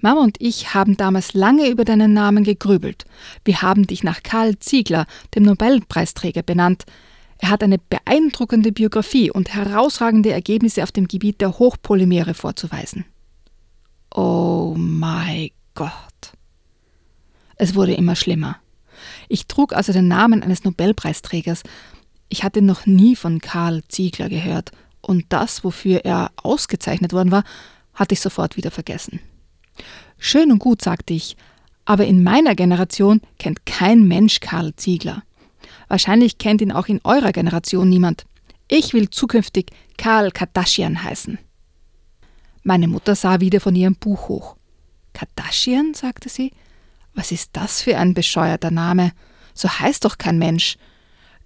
Mama 0.00 0.22
und 0.22 0.36
ich 0.38 0.74
haben 0.74 0.96
damals 0.96 1.34
lange 1.34 1.68
über 1.68 1.84
deinen 1.84 2.12
Namen 2.12 2.44
gegrübelt. 2.44 3.04
Wir 3.44 3.62
haben 3.62 3.86
dich 3.86 4.04
nach 4.04 4.22
Karl 4.22 4.58
Ziegler, 4.58 5.06
dem 5.34 5.42
Nobelpreisträger, 5.42 6.42
benannt. 6.42 6.84
Er 7.38 7.50
hat 7.50 7.62
eine 7.62 7.78
beeindruckende 7.78 8.72
Biografie 8.72 9.30
und 9.30 9.54
herausragende 9.54 10.30
Ergebnisse 10.30 10.82
auf 10.82 10.92
dem 10.92 11.08
Gebiet 11.08 11.40
der 11.40 11.58
Hochpolymere 11.58 12.34
vorzuweisen. 12.34 13.04
Oh 14.14 14.74
mein 14.76 15.50
Gott. 15.74 15.92
Es 17.56 17.74
wurde 17.74 17.94
immer 17.94 18.16
schlimmer. 18.16 18.56
Ich 19.28 19.46
trug 19.46 19.72
also 19.72 19.92
den 19.92 20.08
Namen 20.08 20.42
eines 20.42 20.64
Nobelpreisträgers. 20.64 21.62
Ich 22.28 22.44
hatte 22.44 22.62
noch 22.62 22.86
nie 22.86 23.16
von 23.16 23.40
Karl 23.40 23.82
Ziegler 23.88 24.28
gehört, 24.28 24.72
und 25.00 25.26
das, 25.30 25.64
wofür 25.64 26.04
er 26.04 26.30
ausgezeichnet 26.36 27.12
worden 27.12 27.30
war, 27.30 27.44
hatte 27.94 28.12
ich 28.12 28.20
sofort 28.20 28.56
wieder 28.56 28.70
vergessen. 28.70 29.20
Schön 30.18 30.52
und 30.52 30.58
gut, 30.58 30.82
sagte 30.82 31.14
ich, 31.14 31.36
aber 31.84 32.06
in 32.06 32.22
meiner 32.22 32.54
Generation 32.54 33.22
kennt 33.38 33.64
kein 33.64 34.06
Mensch 34.06 34.40
Karl 34.40 34.74
Ziegler. 34.76 35.22
Wahrscheinlich 35.88 36.36
kennt 36.38 36.60
ihn 36.60 36.72
auch 36.72 36.86
in 36.86 37.00
eurer 37.04 37.32
Generation 37.32 37.88
niemand. 37.88 38.26
Ich 38.68 38.92
will 38.92 39.08
zukünftig 39.08 39.70
Karl 39.96 40.30
Kardashian 40.30 41.02
heißen. 41.02 41.38
Meine 42.62 42.88
Mutter 42.88 43.14
sah 43.14 43.40
wieder 43.40 43.60
von 43.60 43.74
ihrem 43.74 43.94
Buch 43.94 44.28
hoch. 44.28 44.56
Kardashian? 45.14 45.94
sagte 45.94 46.28
sie. 46.28 46.52
Was 47.14 47.32
ist 47.32 47.50
das 47.54 47.80
für 47.80 47.96
ein 47.96 48.12
bescheuerter 48.12 48.70
Name? 48.70 49.12
So 49.54 49.68
heißt 49.68 50.04
doch 50.04 50.18
kein 50.18 50.38
Mensch. 50.38 50.76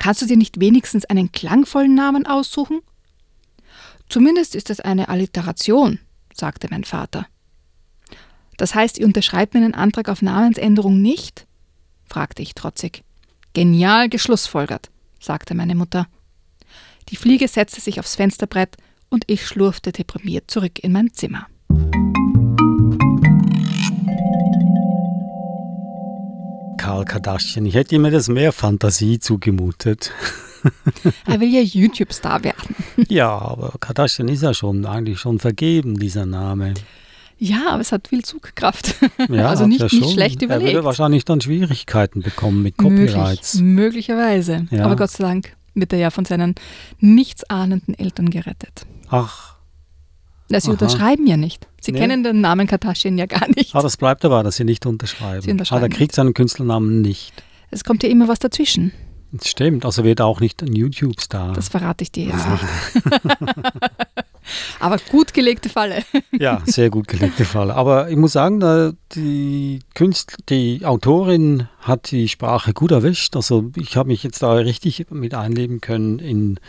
Kannst 0.03 0.21
du 0.21 0.27
dir 0.27 0.37
nicht 0.37 0.59
wenigstens 0.59 1.05
einen 1.05 1.31
klangvollen 1.31 1.95
Namen 1.95 2.27
aussuchen? 2.27 2.81
Zumindest 4.09 4.57
ist 4.57 4.69
es 4.69 4.81
eine 4.81 5.09
Alliteration, 5.09 6.01
sagte 6.35 6.67
mein 6.69 6.83
Vater. 6.83 7.29
Das 8.57 8.75
heißt, 8.75 8.99
ihr 8.99 9.07
unterschreibt 9.07 9.55
mir 9.55 9.61
einen 9.61 9.75
Antrag 9.75 10.09
auf 10.09 10.21
Namensänderung 10.21 11.01
nicht? 11.01 11.47
fragte 12.05 12.43
ich 12.43 12.57
trotzig. 12.57 13.05
Genial 13.53 14.09
geschlussfolgert, 14.09 14.91
sagte 15.21 15.55
meine 15.55 15.77
Mutter. 15.77 16.09
Die 17.11 17.17
Fliege 17.17 17.47
setzte 17.47 17.81
sich 17.81 18.01
aufs 18.01 18.17
Fensterbrett 18.17 18.79
und 19.09 19.23
ich 19.29 19.47
schlurfte 19.47 19.93
deprimiert 19.93 20.51
zurück 20.51 20.81
in 20.83 20.91
mein 20.91 21.12
Zimmer. 21.12 21.47
Karl 26.77 27.05
Kardashian, 27.05 27.67
ich 27.67 27.75
hätte 27.75 27.95
ihm 27.95 28.05
das 28.11 28.29
mehr 28.29 28.53
Fantasie 28.53 29.19
zugemutet. 29.19 30.13
er 31.27 31.41
will 31.41 31.49
ja 31.49 31.61
YouTube-Star 31.61 32.45
werden. 32.45 32.77
ja, 33.09 33.31
aber 33.31 33.75
Kardashian 33.81 34.29
ist 34.29 34.43
ja 34.43 34.55
schon 34.55 34.87
eigentlich 34.87 35.19
schon 35.19 35.39
vergeben, 35.39 35.99
dieser 35.99 36.27
Name. 36.27 36.75
Ja, 37.39 37.71
aber 37.71 37.81
es 37.81 37.91
hat 37.91 38.09
viel 38.09 38.25
Zugkraft. 38.25 38.95
Ja, 39.29 39.49
also 39.51 39.67
nicht, 39.67 39.83
nicht 39.83 40.11
schlecht 40.11 40.43
überlegt. 40.43 40.69
Er 40.69 40.75
würde 40.75 40.85
wahrscheinlich 40.85 41.25
dann 41.25 41.41
Schwierigkeiten 41.41 42.23
bekommen 42.23 42.63
mit 42.63 42.79
Copyrights. 42.79 43.55
Möglich, 43.57 44.09
möglicherweise. 44.09 44.67
Ja. 44.71 44.85
Aber 44.85 44.95
Gott 44.95 45.11
sei 45.11 45.25
Dank 45.25 45.57
wird 45.75 45.93
er 45.93 45.99
ja 45.99 46.11
von 46.11 46.25
seinen 46.25 46.55
nichtsahnenden 47.01 47.99
Eltern 47.99 48.31
gerettet. 48.31 48.87
Ach. 49.09 49.57
Na, 50.53 50.61
sie 50.61 50.67
Aha. 50.69 50.73
unterschreiben 50.73 51.27
ja 51.27 51.38
nicht. 51.38 51.67
Sie 51.81 51.93
nee. 51.93 51.99
kennen 51.99 52.23
den 52.23 52.43
Namen 52.43 52.67
Kardashian 52.67 53.17
ja 53.17 53.25
gar 53.25 53.49
nicht. 53.49 53.75
Ah, 53.75 53.81
das 53.81 53.97
bleibt 53.97 54.23
aber, 54.27 54.43
dass 54.43 54.57
sie 54.57 54.65
nicht 54.65 54.85
unterschreiben. 54.85 55.41
Sie 55.41 55.51
unterschreiben 55.51 55.85
ah, 55.85 55.88
der 55.88 55.97
kriegt 55.97 56.15
seinen 56.15 56.35
Künstlernamen 56.35 57.01
nicht. 57.01 57.33
Es 57.71 57.85
kommt 57.85 58.03
ja 58.03 58.11
immer 58.11 58.29
was 58.29 58.38
dazwischen. 58.38 58.93
Das 59.33 59.49
stimmt, 59.49 59.87
also 59.87 60.05
wird 60.05 60.21
auch 60.21 60.41
nicht 60.41 60.61
ein 60.62 60.75
YouTube-Star. 60.75 61.55
Das 61.55 61.71
verrate 61.71 62.03
ich 62.03 62.12
dir 62.12 62.27
jetzt 62.27 62.45
ah. 62.45 62.61
nicht. 62.61 63.21
Aber 64.81 64.99
gut 65.11 65.33
gelegte 65.33 65.69
Falle. 65.69 66.03
ja, 66.33 66.61
sehr 66.67 66.91
gut 66.91 67.09
gelegte 67.09 67.45
Falle. 67.45 67.75
Aber 67.75 68.11
ich 68.11 68.17
muss 68.17 68.33
sagen, 68.33 68.99
die 69.15 69.81
Künstler, 69.95 70.37
die 70.49 70.85
Autorin 70.85 71.69
hat 71.81 72.11
die 72.11 72.29
Sprache 72.29 72.75
gut 72.75 72.91
erwischt. 72.91 73.35
Also 73.37 73.71
ich 73.77 73.97
habe 73.97 74.09
mich 74.09 74.23
jetzt 74.23 74.43
da 74.43 74.53
richtig 74.53 75.07
mit 75.11 75.35
einleben 75.35 75.81
können 75.81 76.19
in, 76.19 76.61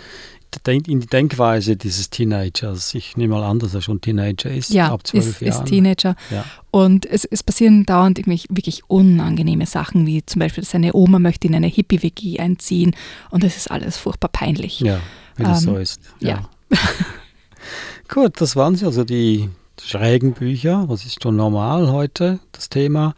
in 0.67 0.99
die 0.99 1.07
Denkweise 1.07 1.75
dieses 1.75 2.09
Teenagers. 2.09 2.93
Ich 2.93 3.17
nehme 3.17 3.35
mal 3.35 3.43
an, 3.43 3.59
dass 3.59 3.73
er 3.73 3.81
schon 3.81 4.01
Teenager 4.01 4.51
ist, 4.51 4.69
ja, 4.69 4.91
ab 4.91 5.05
zwölf 5.05 5.25
ist, 5.25 5.41
Jahren. 5.41 5.63
ist 5.63 5.69
Teenager. 5.69 6.15
Ja. 6.31 6.45
Und 6.71 7.05
es, 7.05 7.25
es 7.25 7.43
passieren 7.43 7.85
dauernd 7.85 8.19
irgendwie 8.19 8.43
wirklich 8.49 8.83
unangenehme 8.89 9.65
Sachen, 9.65 10.05
wie 10.05 10.25
zum 10.25 10.39
Beispiel, 10.39 10.63
seine 10.63 10.93
Oma 10.93 11.19
möchte 11.19 11.47
in 11.47 11.55
eine 11.55 11.67
Hippie-WG 11.67 12.39
einziehen 12.39 12.95
und 13.29 13.43
es 13.43 13.57
ist 13.57 13.71
alles 13.71 13.97
furchtbar 13.97 14.29
peinlich. 14.29 14.79
Ja, 14.79 14.99
wie 15.35 15.43
das 15.43 15.63
ähm, 15.63 15.73
so 15.73 15.77
ist. 15.77 16.01
Ja. 16.19 16.29
ja. 16.71 16.77
Gut, 18.07 18.41
das 18.41 18.55
waren 18.55 18.75
sie, 18.75 18.85
also 18.85 19.03
die 19.03 19.49
schrägen 19.81 20.33
Bücher. 20.33 20.85
Was 20.87 21.05
ist 21.05 21.21
schon 21.21 21.35
normal 21.35 21.91
heute, 21.91 22.39
das 22.51 22.69
Thema? 22.69 23.15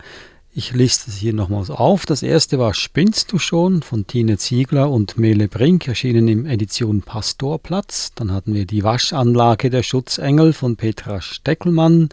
Ich 0.58 0.72
liste 0.72 1.12
es 1.12 1.18
hier 1.18 1.34
nochmals 1.34 1.70
auf. 1.70 2.06
Das 2.06 2.24
erste 2.24 2.58
war 2.58 2.74
Spinnst 2.74 3.34
du 3.34 3.40
schon 3.40 3.82
von 3.82 4.08
Tine 4.08 4.38
Ziegler 4.38 4.90
und 4.90 5.18
Mele 5.18 5.50
Brink, 5.50 5.86
erschienen 5.86 6.30
im 6.30 6.46
Edition 6.46 7.02
Pastorplatz. 7.02 8.14
Dann 8.16 8.32
hatten 8.32 8.54
wir 8.54 8.66
die 8.66 8.86
Waschanlage 8.86 9.70
der 9.70 9.84
Schutzengel 9.84 10.54
von 10.54 10.78
Petra 10.78 11.20
Steckelmann. 11.20 12.08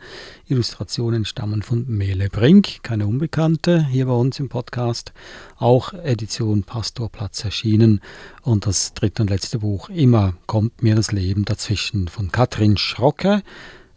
Illustrationen 0.48 1.24
stammen 1.24 1.62
von 1.62 1.86
Mele 1.86 2.28
Brink, 2.30 2.82
keine 2.82 3.06
Unbekannte, 3.06 3.86
hier 3.86 4.06
bei 4.06 4.14
uns 4.14 4.40
im 4.40 4.48
Podcast. 4.48 5.12
Auch 5.58 5.92
Edition 5.92 6.64
Pastorplatz 6.64 7.44
erschienen. 7.44 8.00
Und 8.42 8.66
das 8.66 8.92
dritte 8.94 9.22
und 9.22 9.30
letzte 9.30 9.60
Buch, 9.60 9.88
Immer 9.88 10.34
kommt 10.48 10.82
mir 10.82 10.96
das 10.96 11.12
Leben 11.12 11.44
dazwischen 11.44 12.08
von 12.08 12.32
Katrin 12.32 12.76
Schrocke, 12.76 13.44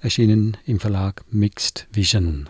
erschienen 0.02 0.56
im 0.68 0.80
Verlag 0.80 1.24
Mixed 1.32 1.88
Vision. 1.92 2.48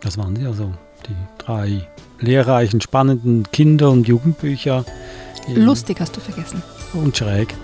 Das 0.00 0.18
waren 0.18 0.34
sie 0.34 0.46
also 0.46 0.74
die 1.08 1.44
drei 1.44 1.86
lehrreichen, 2.20 2.80
spannenden 2.80 3.44
Kinder- 3.52 3.90
und 3.90 4.08
Jugendbücher. 4.08 4.84
Lustig 5.54 6.00
hast 6.00 6.16
du 6.16 6.20
vergessen. 6.20 6.62
Und 6.92 7.16
schräg. 7.16 7.54